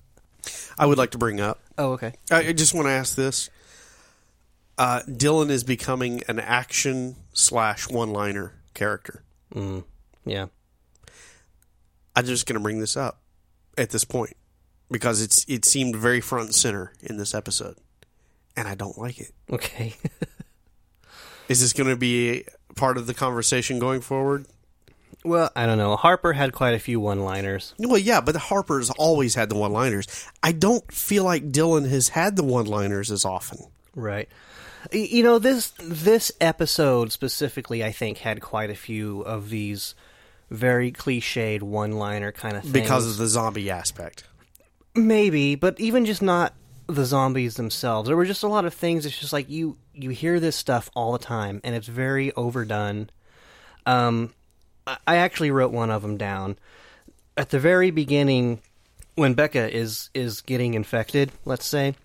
[0.77, 2.13] I would like to bring up oh okay.
[2.31, 3.49] I I just want to ask this.
[4.77, 9.23] Uh, dylan is becoming an action slash one liner character
[9.53, 9.83] mm,
[10.25, 10.45] yeah
[12.15, 13.19] I'm just going to bring this up
[13.77, 14.37] at this point
[14.89, 17.75] because it's it seemed very front and center in this episode,
[18.55, 19.31] and I don't like it.
[19.51, 19.95] Okay.
[21.49, 22.45] Is this going to be
[22.75, 24.45] part of the conversation going forward?
[25.23, 25.95] well, I don't know.
[25.95, 27.73] Harper had quite a few one-liners.
[27.79, 30.07] Well, yeah, but Harper's always had the one-liners.
[30.43, 33.59] I don't feel like Dylan has had the one-liners as often.
[33.95, 34.29] Right.
[34.91, 39.95] You know this this episode specifically, I think, had quite a few of these
[40.51, 42.73] very cliched one-liner kind of things.
[42.73, 44.25] because of the zombie aspect.
[44.95, 46.53] maybe, but even just not
[46.87, 48.07] the zombies themselves.
[48.07, 49.05] There were just a lot of things.
[49.05, 53.09] It's just like you you hear this stuff all the time, and it's very overdone.
[53.85, 54.33] Um,
[54.85, 56.57] I- I actually wrote one of them down
[57.37, 58.61] at the very beginning
[59.15, 61.31] when Beka is is getting infected.
[61.43, 61.95] Let's say.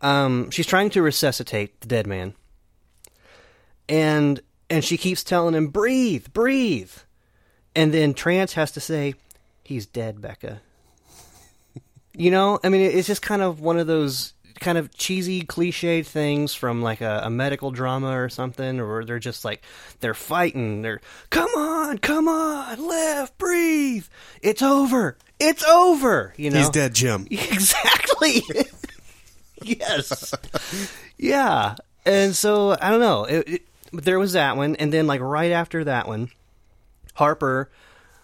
[0.00, 2.34] Um, she's trying to resuscitate the dead man,
[3.88, 6.92] and and she keeps telling him, "Breathe, breathe,"
[7.74, 9.14] and then Trance has to say,
[9.62, 10.60] "He's dead, Beka."
[12.18, 16.06] You know, I mean, it's just kind of one of those kind of cheesy, cliched
[16.06, 19.62] things from like a, a medical drama or something, or they're just like
[20.00, 20.80] they're fighting.
[20.80, 24.06] They're come on, come on, live, breathe.
[24.40, 25.18] It's over.
[25.38, 26.32] It's over.
[26.38, 27.26] You know, He's dead, Jim.
[27.30, 28.42] Exactly.
[29.62, 30.34] yes.
[31.16, 31.76] Yeah.
[32.04, 33.24] And so I don't know.
[33.24, 36.30] It, it, but there was that one, and then like right after that one,
[37.14, 37.70] Harper.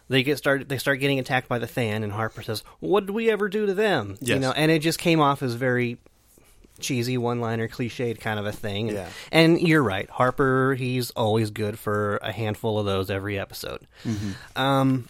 [0.08, 0.68] They get started.
[0.68, 3.64] They start getting attacked by the Than, and Harper says, "What did we ever do
[3.66, 5.96] to them?" You know, and it just came off as very
[6.80, 8.88] cheesy, one-liner, cliched kind of a thing.
[8.88, 9.08] And, Yeah.
[9.30, 10.74] and you're right, Harper.
[10.74, 13.86] He's always good for a handful of those every episode.
[14.56, 15.08] Um,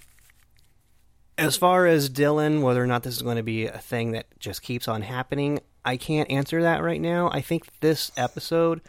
[1.38, 4.26] as far as Dylan, whether or not this is going to be a thing that
[4.38, 7.30] just keeps on happening, I can't answer that right now.
[7.30, 8.80] I think this episode,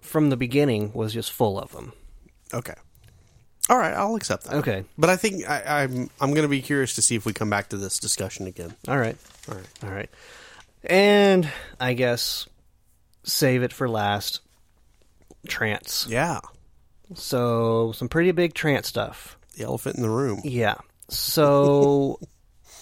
[0.00, 1.92] from the beginning, was just full of them.
[2.52, 2.74] Okay.
[3.70, 4.56] All right, I'll accept that.
[4.56, 4.84] Okay.
[4.98, 7.48] But I think I, I'm I'm going to be curious to see if we come
[7.48, 8.74] back to this discussion again.
[8.88, 9.16] All right.
[9.48, 9.68] All right.
[9.84, 10.10] All right.
[10.84, 11.48] And
[11.80, 12.48] I guess
[13.22, 14.40] save it for last.
[15.46, 16.06] Trance.
[16.08, 16.40] Yeah.
[17.14, 19.38] So some pretty big trance stuff.
[19.56, 20.40] The elephant in the room.
[20.44, 20.76] Yeah.
[21.08, 22.18] So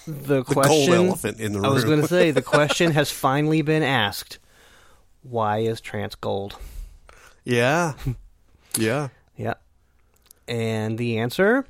[0.07, 1.67] the The question gold elephant in the room.
[1.67, 4.39] I was going to say the question has finally been asked.
[5.23, 6.57] Why is trance gold?
[7.45, 7.95] yeah.
[8.79, 9.09] Yeah.
[9.37, 9.55] Yeah.
[10.49, 11.67] And the answer,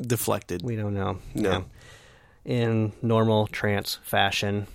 [0.00, 0.62] Deflected.
[0.62, 1.18] we don't know.
[1.34, 1.50] No.
[1.50, 1.62] Yeah.
[2.44, 4.66] In normal trance fashion.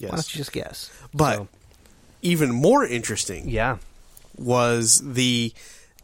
[0.00, 0.90] Why don't you just guess?
[1.14, 1.48] But So,
[2.22, 3.78] even more interesting yeah.
[4.36, 5.52] was the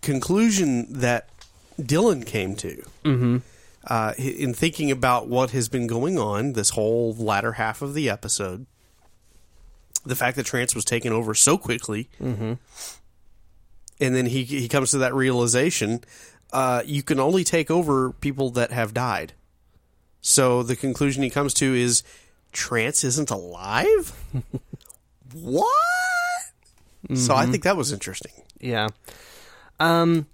[0.02, 1.28] conclusion that
[1.80, 2.82] Dylan came to.
[3.04, 3.36] Mm-hmm.
[3.86, 8.08] Uh, in thinking about what has been going on this whole latter half of the
[8.08, 8.66] episode,
[10.06, 12.54] the fact that Trance was taken over so quickly, mm-hmm.
[14.00, 16.02] and then he he comes to that realization:
[16.52, 19.34] uh, you can only take over people that have died.
[20.20, 22.02] So the conclusion he comes to is
[22.52, 24.18] Trance isn't alive.
[25.34, 25.68] what?
[27.14, 28.32] So I think that was interesting.
[28.58, 28.88] Yeah.
[29.78, 30.26] Um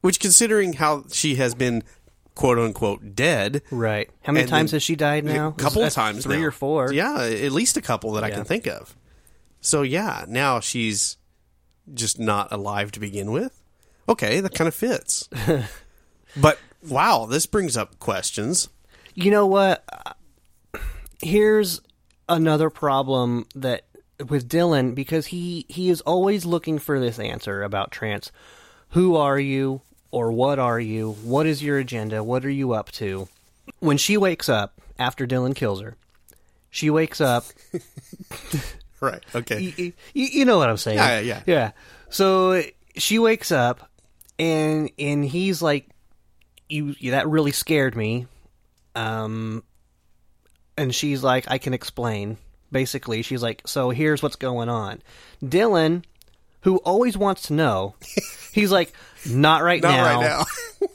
[0.00, 1.84] Which, considering how she has been
[2.34, 4.08] "quote unquote" dead, right.
[4.22, 5.48] How many And times then- has she died now?
[5.48, 6.44] a couple of That's times, Three now.
[6.46, 6.92] or four.
[6.92, 8.36] yeah, at least a couple that I Yeah.
[8.36, 8.96] can think of.
[9.60, 11.16] So yeah, now she's
[11.92, 13.60] just not alive to begin with.
[14.08, 15.28] Okay, that kind of fits.
[16.36, 16.58] but
[16.88, 18.68] wow, this brings up questions.
[19.14, 19.84] You know what?
[21.22, 21.80] Here's
[22.28, 23.82] another problem that
[24.28, 28.30] with Dylan because he he is always looking for this answer about trance.
[28.90, 31.12] Who are you or what are you?
[31.22, 32.22] What is your agenda?
[32.22, 33.28] What are you up to?
[33.78, 35.96] When she wakes up after Dylan kills her,
[36.70, 37.44] she wakes up
[39.00, 39.24] Right.
[39.34, 39.60] Okay.
[39.60, 40.98] you, you, you know what I'm saying?
[40.98, 41.70] Yeah, yeah, yeah.
[42.10, 42.62] So
[42.96, 43.88] she wakes up,
[44.38, 45.88] and and he's like,
[46.68, 48.26] "You, you that really scared me."
[48.94, 49.64] Um,
[50.76, 52.36] and she's like, "I can explain."
[52.70, 55.00] Basically, she's like, "So here's what's going on."
[55.42, 56.04] Dylan,
[56.60, 57.94] who always wants to know,
[58.52, 58.92] he's like,
[59.28, 59.90] "Not right now.
[59.90, 60.44] Not now." right
[60.80, 60.88] now.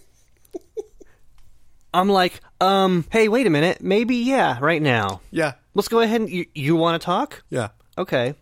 [1.93, 3.82] I'm like, "Um, hey, wait a minute.
[3.82, 5.21] Maybe yeah, right now.
[5.32, 5.53] yeah.
[5.73, 7.69] Let's go ahead and you, you want to talk?" Yeah.
[7.97, 8.36] Okay.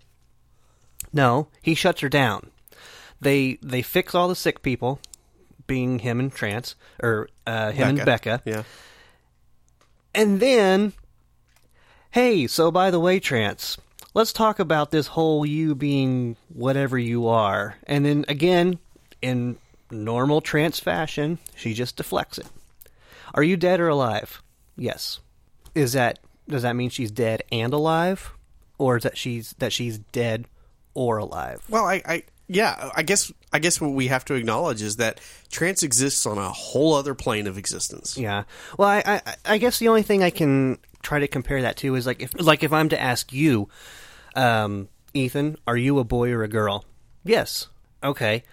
[1.11, 2.49] No, he shuts her down.
[3.21, 4.99] They they fix all the sick people,
[5.67, 8.63] being him and Trance, or uh, him and Beka, Yeah.
[10.15, 10.93] and then,
[12.11, 13.77] hey, so by the way, Trance,
[14.15, 17.75] let's talk about this whole you being whatever you are.
[17.85, 18.79] And then again,
[19.21, 19.57] in
[19.93, 22.47] normal Trance fashion, she just deflects it.
[23.33, 24.41] Are you dead or alive?
[24.75, 25.19] Yes.
[25.75, 28.33] Is that does that mean she's dead and alive,
[28.77, 30.47] or is that she's that she's dead
[30.93, 31.61] or alive?
[31.69, 35.19] Well, I, I yeah, I guess I guess what we have to acknowledge is that
[35.49, 38.17] trance exists on a whole other plane of existence.
[38.17, 38.43] Yeah.
[38.77, 41.95] Well, I, I I guess the only thing I can try to compare that to
[41.95, 43.69] is like if like if I'm to ask you,
[44.35, 46.85] um, Ethan, are you a boy or a girl?
[47.23, 47.67] Yes.
[48.03, 48.43] Okay.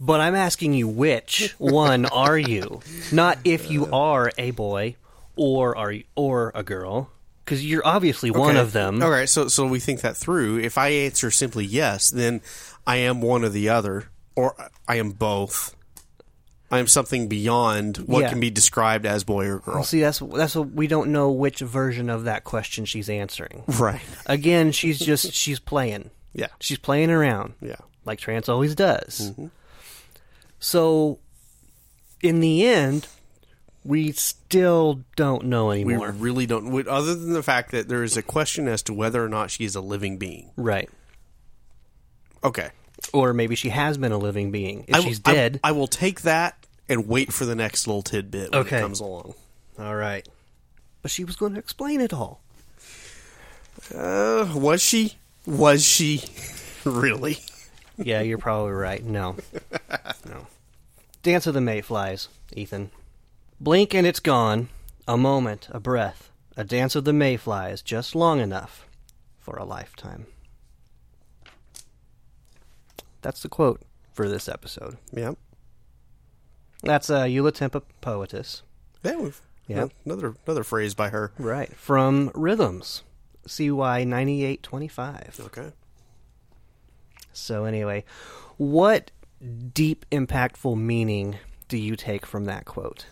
[0.00, 2.80] But I'm asking you which one are you?
[3.12, 4.96] Not if you uh, are a boy
[5.36, 7.10] or are you, or a girl
[7.44, 8.58] because you're obviously one Okay.
[8.60, 9.02] of them.
[9.02, 10.58] All right, so so we think that through.
[10.58, 12.42] If I answer simply yes, then
[12.86, 14.54] I am one or the other, or
[14.86, 15.74] I am both.
[16.70, 18.28] I am something beyond what Yeah.
[18.28, 19.76] can be described as boy or girl.
[19.76, 23.64] Well, see, that's that's what we don't know which version of that question she's answering.
[23.66, 24.02] Right.
[24.26, 26.10] Again, she's just she's playing.
[26.34, 26.48] Yeah.
[26.60, 27.54] She's playing around.
[27.62, 27.76] Yeah.
[28.04, 29.30] like Trance always does.
[29.32, 29.46] Mm-hmm.
[30.60, 31.18] So,
[32.20, 33.06] in the end,
[33.84, 36.10] we still don't know anymore.
[36.12, 36.70] We really don't.
[36.70, 39.50] we- Other than the fact that there is a question as to whether or not
[39.50, 40.50] she is a living being.
[40.56, 40.88] right.
[42.44, 42.70] Okay.
[43.12, 44.84] Or maybe she has been a living being.
[44.86, 45.60] If I- she's I- dead.
[45.64, 48.78] I, will take that and wait for the next little tidbit when Okay.
[48.78, 49.34] it comes along.
[49.78, 50.28] all right.
[51.02, 52.40] But she was going to explain it all.
[53.94, 55.14] Uh, was she?
[55.46, 56.24] Was she?
[56.84, 57.38] really?
[57.98, 59.02] Yeah, you're probably right.
[59.04, 59.36] No.
[60.24, 60.46] No.
[61.22, 62.90] Dance of the Mayflies, Ethan.
[63.60, 64.68] Blink and it's gone.
[65.06, 66.30] A moment, a breath.
[66.56, 68.86] A dance of the Mayflies just long enough
[69.38, 70.26] for a lifetime.
[73.22, 73.82] That's the quote
[74.12, 74.96] for this episode.
[75.12, 75.36] Yep.
[76.82, 78.62] That's uh, Eula Tempa Poetess.
[79.02, 79.16] Yeah.
[79.16, 79.86] We've, Yeah.
[80.04, 81.32] Another another phrase by her.
[81.38, 81.74] Right.
[81.76, 83.02] From Rhythms.
[83.46, 85.40] CY 9825.
[85.46, 85.72] Okay.
[87.38, 88.04] So, anyway,
[88.56, 89.10] what
[89.72, 91.36] deep, impactful meaning
[91.68, 93.06] do you take from that quote?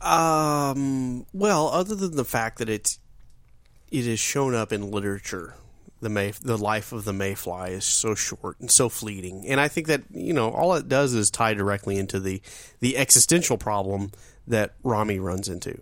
[0.00, 1.26] Um.
[1.32, 2.98] Well, other than the fact that it's
[3.90, 5.54] it is shown up in literature,
[6.00, 9.68] the May the life of the Mayfly is so short and so fleeting, and I
[9.68, 12.42] think that you know all it does is tie directly into the
[12.80, 14.10] the existential problem
[14.48, 15.80] that Rommie runs into.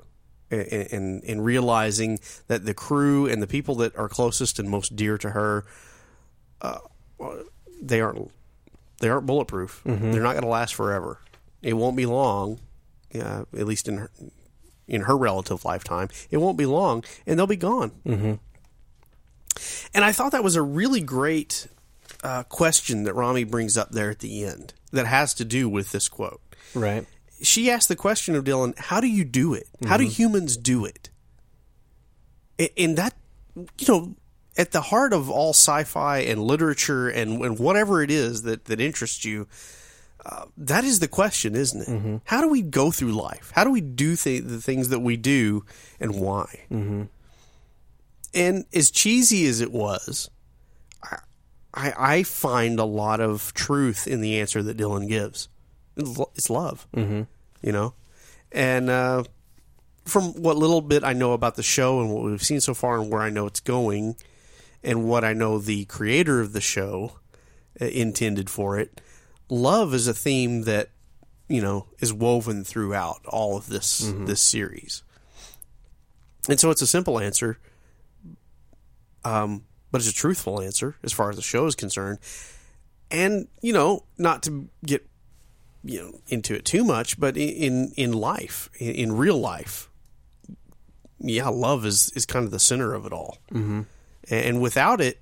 [0.51, 4.97] In, in, in realizing that the crew and the people that are closest and most
[4.97, 5.65] dear to her,
[6.61, 6.81] uh,
[7.83, 8.31] they aren't
[9.01, 9.83] they aren't bulletproof.
[9.85, 11.19] They're not going to last forever.
[11.63, 12.61] It won't be long,
[13.13, 14.11] yeah, at least in her,
[14.87, 16.09] in her relative lifetime.
[16.31, 17.93] It won't be long, and they'll be gone.
[18.07, 18.35] Mm-hmm.
[19.95, 21.67] And I thought that was a really great
[22.23, 25.93] uh, question that Rommie brings up there at the end that has to do with
[25.93, 26.41] this quote.
[26.75, 27.07] Right.
[27.43, 29.67] She asked the question of Dylan, "How do you do it?
[29.87, 31.09] How do humans do it?"
[32.77, 33.15] And that,
[33.57, 34.15] you know,
[34.57, 38.81] at the heart of all sci-fi and literature and, and whatever it is that that
[38.81, 39.47] interests you,
[40.27, 41.89] uh, that is the question, isn't it?
[42.25, 43.53] How do we go through life?
[43.55, 45.65] How do we do th- the things that we do,
[45.99, 46.67] and why?
[46.71, 47.05] Mm-hmm.
[48.35, 50.31] And as cheesy as it was,
[51.03, 51.17] I,
[51.73, 55.49] I I find a lot of truth in the answer that Dylan gives.
[55.97, 57.23] It's It's love, mm-hmm.
[57.63, 57.95] you know,
[58.53, 59.25] and uh,
[60.05, 63.01] from what little bit I know about the show and what we've seen so far,
[63.01, 64.17] and where I know it's going,
[64.83, 67.19] and what I know the creator of the show
[67.81, 69.01] uh, intended for it,
[69.49, 70.91] love is a theme that
[71.49, 75.03] you know is woven throughout all of this this series.
[76.49, 77.59] And so it's a simple answer,
[79.25, 82.19] um, but it's a truthful answer as far as the show is concerned.
[83.11, 85.07] And you know, not to get
[85.85, 89.91] you know into it too much, but in in life, in, in real life,
[91.19, 93.39] yeah, love is is kind of the center of it all.
[93.53, 93.83] Mm-hmm.
[94.31, 95.21] And without it,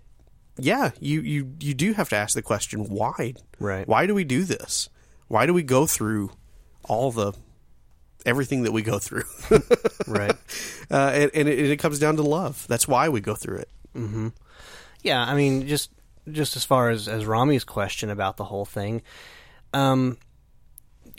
[0.58, 3.34] yeah, you you you do have to ask the question why?
[3.58, 3.88] Right.
[3.88, 4.88] Why do we do this?
[5.28, 6.30] Why do we go through
[6.84, 7.32] all the
[8.26, 9.24] everything that we go through?
[10.06, 10.34] Right.
[10.90, 12.66] uh, and, and it, it comes down to love.
[12.66, 13.68] That's why we go through it.
[15.02, 15.90] Yeah, I mean, just
[16.30, 19.02] just as far as as Rommie's question about the whole thing,
[19.74, 20.16] um,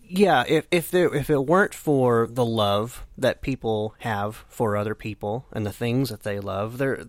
[0.07, 4.95] yeah, if if there if it weren't for the love that people have for other
[4.95, 7.05] people and the things that they love, there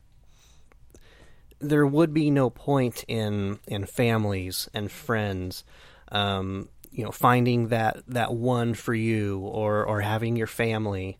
[1.60, 5.64] there would be no point in in families and friends.
[6.10, 11.18] Um, you know, finding that that one for you, or or having your family,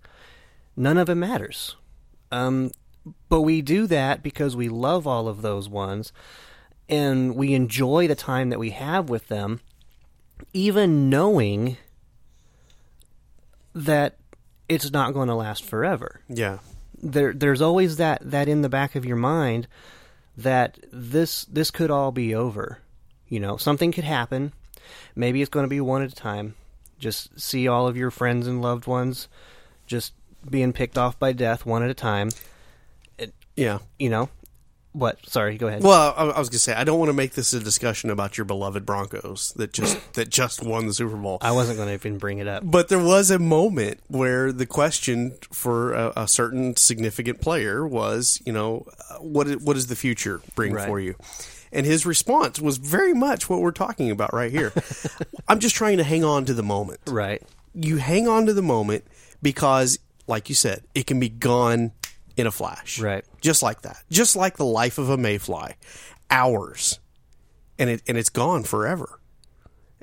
[0.77, 1.77] none of it matters.
[2.33, 2.73] Um,
[3.29, 6.13] but we do that because we love all of those ones
[6.91, 9.61] and we enjoy the time that we have with them,
[10.53, 11.77] even knowing
[13.75, 14.17] that
[14.69, 16.21] it's not going to last forever.
[16.29, 16.59] Yeah.
[17.03, 19.69] There, there's always that, that in the back of your mind
[20.43, 22.79] that this this could all be over.
[23.29, 24.53] You know, something could happen.
[25.15, 26.55] Maybe it's going to be one at a time.
[26.99, 29.29] Just see all of your friends and loved ones
[29.87, 30.13] just
[30.49, 32.31] being picked off by death one at a time
[33.57, 33.81] Yeah.
[33.99, 34.31] you know
[34.93, 35.19] What?
[35.29, 35.83] Sorry, go ahead.
[35.85, 38.11] Well, I, I was going to say I don't want to make this a discussion
[38.11, 41.39] about your beloved Broncos that just that just won the Super Bowl.
[41.41, 42.63] I wasn't going to even bring it up.
[42.65, 48.43] But there was a moment where the question for a, a certain significant player was,
[48.45, 50.87] you know, uh, what what does the future bring Right.
[50.89, 51.15] for you?
[51.73, 54.73] And his response was very much what we're talking about right here.
[55.49, 56.99] I'm just trying to hang on to the moment.
[57.07, 57.41] Right.
[57.75, 59.05] You hang on to the moment
[59.41, 61.93] because, like you said, it can be gone
[62.37, 63.01] in a flash.
[63.01, 63.25] Right.
[63.41, 64.03] Just like that.
[64.11, 65.75] Just like the life of a mayfly.
[66.31, 66.99] Hours.
[67.79, 69.21] And it and it's gone forever.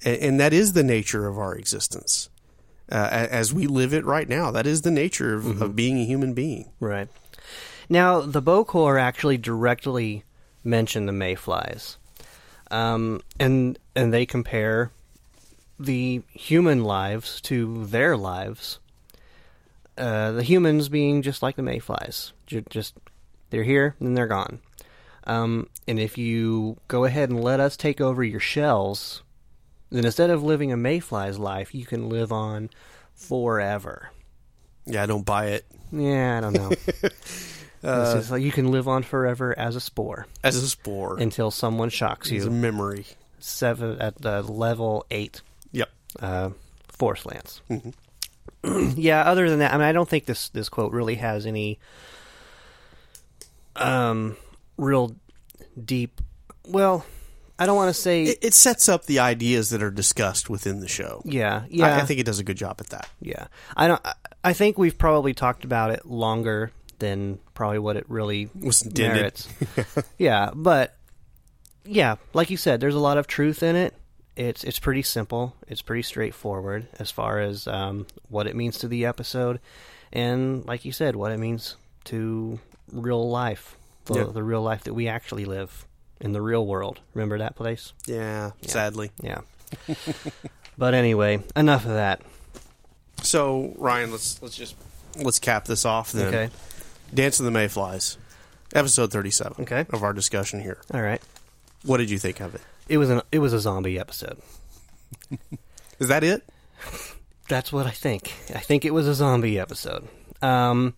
[0.04, 2.30] And, and that is the nature of our existence.
[2.90, 4.50] Uh, as we live it right now.
[4.50, 6.72] That is the nature of, of being a human being.
[6.80, 7.10] Right.
[7.90, 10.24] Now, the Bokor actually directly
[10.64, 11.98] mention the mayflies,
[12.72, 14.92] um, and and they compare
[15.80, 18.80] the human lives to their lives.
[19.98, 22.96] Uh, the humans being just like the mayflies, Ju- just
[23.50, 24.60] they're here and they're gone.
[25.26, 29.24] Um, and if you go ahead and let us take over your shells,
[29.90, 32.70] then instead of living a mayfly's life, you can live on
[33.14, 34.12] forever.
[34.86, 36.72] Yeah, I don't buy it Yeah, I don't know.
[37.84, 41.18] It's like you can live on forever as a spore as a spore.
[41.20, 43.06] until someone shocks It's a memory.
[43.40, 45.42] Seven at the level eight
[45.72, 45.90] Yep.
[46.20, 46.50] uh,
[46.90, 47.62] force lance.
[48.96, 49.22] yeah.
[49.24, 51.80] Other than that, I mean, I don't think this this quote really has any
[53.76, 54.38] um
[54.78, 55.16] real
[55.84, 56.22] deep.
[56.68, 57.06] Well,
[57.60, 58.24] I don't want to say.
[58.24, 61.22] It, it sets up the ideas that are discussed within the show.
[61.26, 61.98] yeah, I- yeah.
[61.98, 63.10] I, think it does a good job at that.
[63.22, 64.02] Yeah, I don't.
[64.06, 64.14] I-
[64.44, 69.16] I think we've probably talked about it longer than probably what it really Was intended.
[69.16, 69.50] merits.
[70.18, 70.96] yeah, but
[71.84, 73.94] yeah, like you said, there's a lot of truth in it.
[74.38, 75.56] It's it's pretty simple.
[75.68, 79.60] It's pretty straightforward as far as um, what it means to the episode,
[80.14, 81.76] and like you said, what it means
[82.06, 82.60] to
[82.92, 83.76] real life,
[84.06, 84.24] the, Yeah.
[84.26, 85.86] the real life that we actually live
[86.22, 87.00] in the real world.
[87.16, 87.94] Remember that place?
[88.06, 89.10] Yeah, sadly.
[89.22, 89.42] Yeah.
[90.78, 92.22] but anyway, enough of that.
[93.24, 94.76] So Ryan, let's let's just
[95.20, 96.28] let's cap this off then.
[96.28, 96.50] Okay.
[97.14, 98.18] Dance of the Mayflies,
[98.76, 99.64] episode thirty-seven.
[99.64, 99.86] Okay.
[99.90, 100.78] of our discussion here.
[100.94, 101.22] All right.
[101.84, 102.62] What did you think of it?
[102.90, 104.40] It was an it was a zombie episode.
[106.00, 106.48] Is that it?
[107.50, 108.34] That's what I think.
[108.54, 110.08] I think it was a zombie episode.
[110.42, 110.94] Um,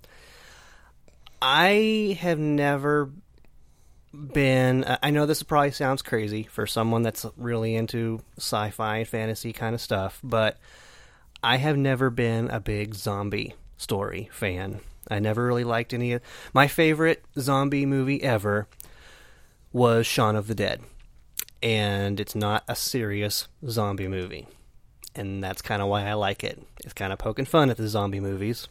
[1.42, 3.12] I have never
[4.14, 4.86] been.
[5.02, 9.74] I know this probably sounds crazy for someone that's really into sci-fi and fantasy kind
[9.76, 10.58] of stuff, but
[11.44, 14.82] I have never been a big zombie story fan.
[15.10, 16.22] I never really liked any of
[16.54, 18.68] my favorite zombie movie ever
[19.72, 20.82] was Shaun of the Dead.
[21.62, 24.48] And it's not a serious zombie movie
[25.16, 26.62] and that's kind of why I like it.
[26.84, 28.68] It's kind of poking fun at the zombie movies.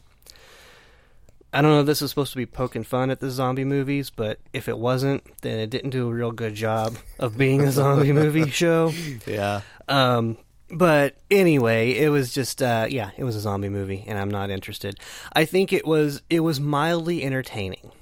[1.53, 4.11] I don't know if this is supposed to be poking fun at the zombie movies,
[4.11, 7.73] but if it wasn't, then it didn't do a real good job of being a
[7.73, 8.93] zombie movie show.
[9.27, 9.63] Yeah.
[9.89, 10.37] Um,
[10.71, 14.51] but anyway, it was just uh, yeah, it was a zombie movie, and I'm not
[14.51, 15.01] interested.
[15.33, 17.93] I think it was it was mildly entertaining,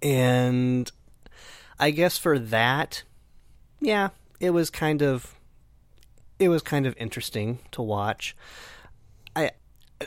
[0.00, 0.90] and
[1.78, 3.02] I guess for that,
[3.80, 4.08] yeah,
[4.44, 5.34] it was kind of
[6.38, 8.36] it was kind of interesting to watch.
[9.34, 9.52] I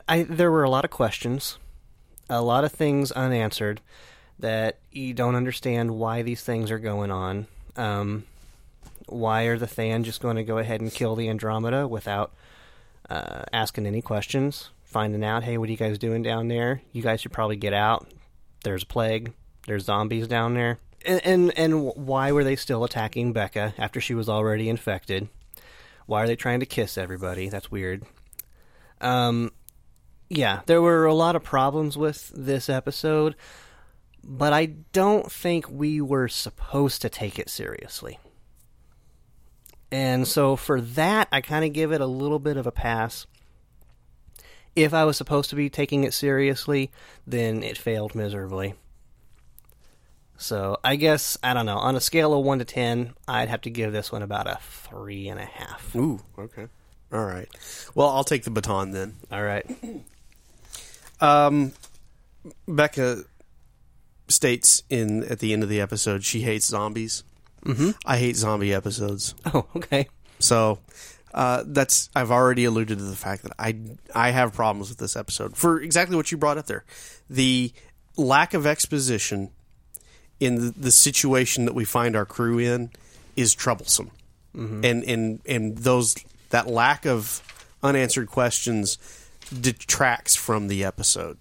[0.07, 1.57] I there were a lot of questions,
[2.29, 3.81] a lot of things unanswered
[4.37, 7.47] that you don't understand why these things are going on.
[7.75, 8.25] Um,
[9.07, 12.33] why are the Than just going to go ahead and kill the Andromeda without
[13.09, 14.69] uh, asking any questions?
[14.83, 16.81] Finding out, hey, what are you guys doing down there?
[16.93, 18.07] You guys should probably get out.
[18.63, 19.33] There's a plague.
[19.65, 20.79] There's zombies down there.
[21.05, 25.29] And, and why were they still attacking Beka after she was already infected?
[26.05, 27.49] Why are they trying to kiss everybody?
[27.49, 28.03] That's weird.
[28.99, 29.51] Um,
[30.29, 33.35] yeah, there were a lot of problems with this episode,
[34.23, 38.19] but I don't think we were supposed to take it seriously.
[39.91, 43.25] And so for that, I kind of give it a little bit of a pass.
[44.75, 46.91] If I was supposed to be taking it seriously,
[47.25, 48.75] then it failed miserably.
[50.37, 53.61] So I guess, I don't know, on a scale of 1 to 10, I'd have
[53.61, 54.59] to give this one about a
[54.89, 55.95] 3.5.
[55.95, 56.19] Ooh.
[56.37, 56.67] Okay.
[57.11, 57.47] All right.
[57.95, 59.15] Well, I'll take the baton then.
[59.31, 59.65] All right.
[61.19, 61.73] Um,
[62.67, 63.25] Beka
[64.27, 67.23] states in at the end of the episode she hates zombies.
[67.65, 67.91] Mm-hmm.
[68.05, 69.33] I hate zombie episodes.
[69.51, 70.09] Oh, okay.
[70.39, 70.79] So
[71.33, 73.75] uh, that's I've already alluded to the fact that I
[74.13, 76.85] I have problems with this episode for exactly what you brought up there,
[77.29, 77.71] the
[78.15, 79.51] lack of exposition
[80.39, 82.91] in the, situation that we find our crew in
[83.35, 84.11] is troublesome,
[84.55, 84.83] mm-hmm.
[84.83, 86.15] and and and those
[86.49, 87.41] that lack of
[87.81, 88.97] unanswered questions
[89.61, 91.37] detracts from the episode.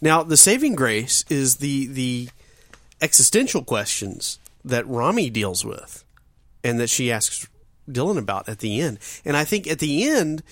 [0.00, 2.28] Now, the saving grace is the the
[3.00, 6.04] existential questions that Rommie deals with
[6.62, 7.46] and that she asks
[7.88, 8.98] Dylan about at the end.
[9.24, 10.42] And I think at the end,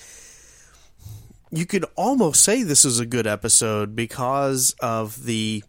[1.50, 5.62] you could almost say this is a good episode because of the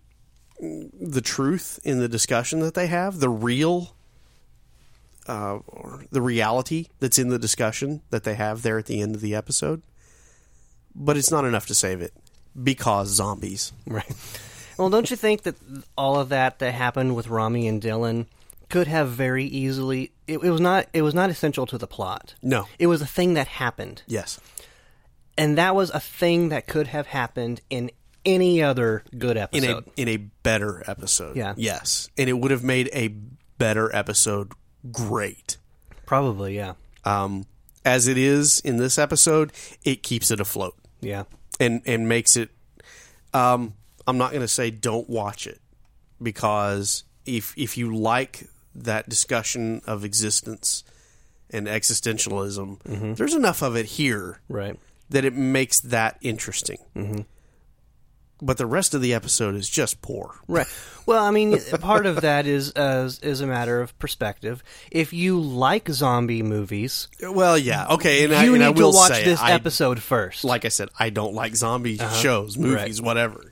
[0.99, 3.93] the truth in the discussion that they have, the real
[5.27, 9.15] uh, or the reality that's in the discussion that they have there at the end
[9.15, 9.81] of the episode.
[10.95, 12.13] But it's not enough to save it
[12.61, 13.71] because zombies.
[13.87, 14.11] Right.
[14.77, 15.55] Well, don't you think that
[15.97, 18.25] all of that that happened with Rommie and Dylan
[18.69, 20.11] could have very easily?
[20.27, 20.87] It, it was not.
[20.93, 22.33] It was not essential to the plot.
[22.41, 22.67] No.
[22.79, 24.39] It was a thing that happened, Yes.
[25.37, 27.91] and that was a thing that could have happened in
[28.25, 29.87] any other good In episode.
[29.97, 31.35] a in a better episode.
[31.35, 31.53] Yeah.
[31.57, 32.09] Yes.
[32.17, 33.09] And it would have made a
[33.57, 34.51] better episode
[34.91, 35.57] great.
[36.05, 36.73] Probably, yeah,
[37.05, 37.45] Um,
[37.85, 39.51] as it is in this episode,
[39.83, 40.75] it keeps it afloat.
[41.01, 41.23] yeah,
[41.59, 42.49] and and makes it
[43.33, 43.73] um
[44.07, 45.59] I'm not going to say don't watch it
[46.21, 50.83] because if if you like that discussion of existence
[51.49, 54.77] and existentialism there's enough of it here right.
[55.09, 56.77] that it makes that interesting.
[56.95, 57.21] Mm-hmm.
[58.45, 60.35] But the rest of the episode is just poor.
[60.47, 60.67] Right.
[61.05, 64.63] Well, I mean, part of that is uh, is a matter of perspective.
[64.91, 68.91] If you like zombie movies, Well, yeah, okay, and I, you and need I will
[68.91, 70.43] to watch say, this I- episode first.
[70.43, 72.13] Like I said, I don't like zombie Uh-huh.
[72.15, 73.51] shows, movies, whatever.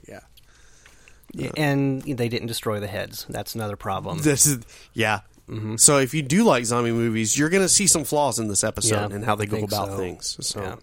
[1.33, 3.25] Yeah, and they didn't destroy the heads.
[3.29, 4.19] That's another problem.
[4.21, 4.59] This is
[4.93, 5.21] yeah.
[5.49, 5.75] Mm-hmm.
[5.77, 8.63] So if you do like zombie movies, you're going to see some flaws in this
[8.63, 9.97] episode Yeah, and how they I go about so.
[9.97, 10.37] things.
[10.39, 10.75] So Yeah.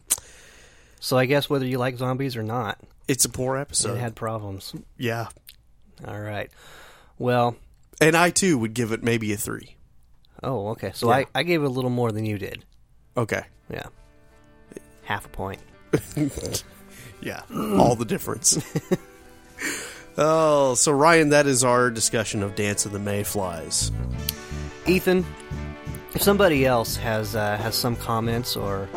[1.00, 2.78] So I guess whether you like zombies or not,
[3.08, 3.96] it's a poor episode.
[3.96, 4.74] it had problems.
[4.96, 5.26] yeah,
[6.06, 6.50] All right.
[7.18, 7.56] Well,
[8.00, 9.74] and I too would give it maybe a three.
[10.42, 10.92] oh, okay.
[10.94, 11.16] So Yeah.
[11.16, 12.64] I, I gave it a little more than you did.
[13.16, 13.86] Okay, Yeah.
[15.02, 15.60] Half a point.
[17.22, 18.58] yeah, all the difference.
[20.18, 23.90] oh, so Ryan, that is our discussion of Dance of the Mayflies.
[24.86, 25.24] Ethan,
[26.14, 28.88] if somebody else has uh, has some comments or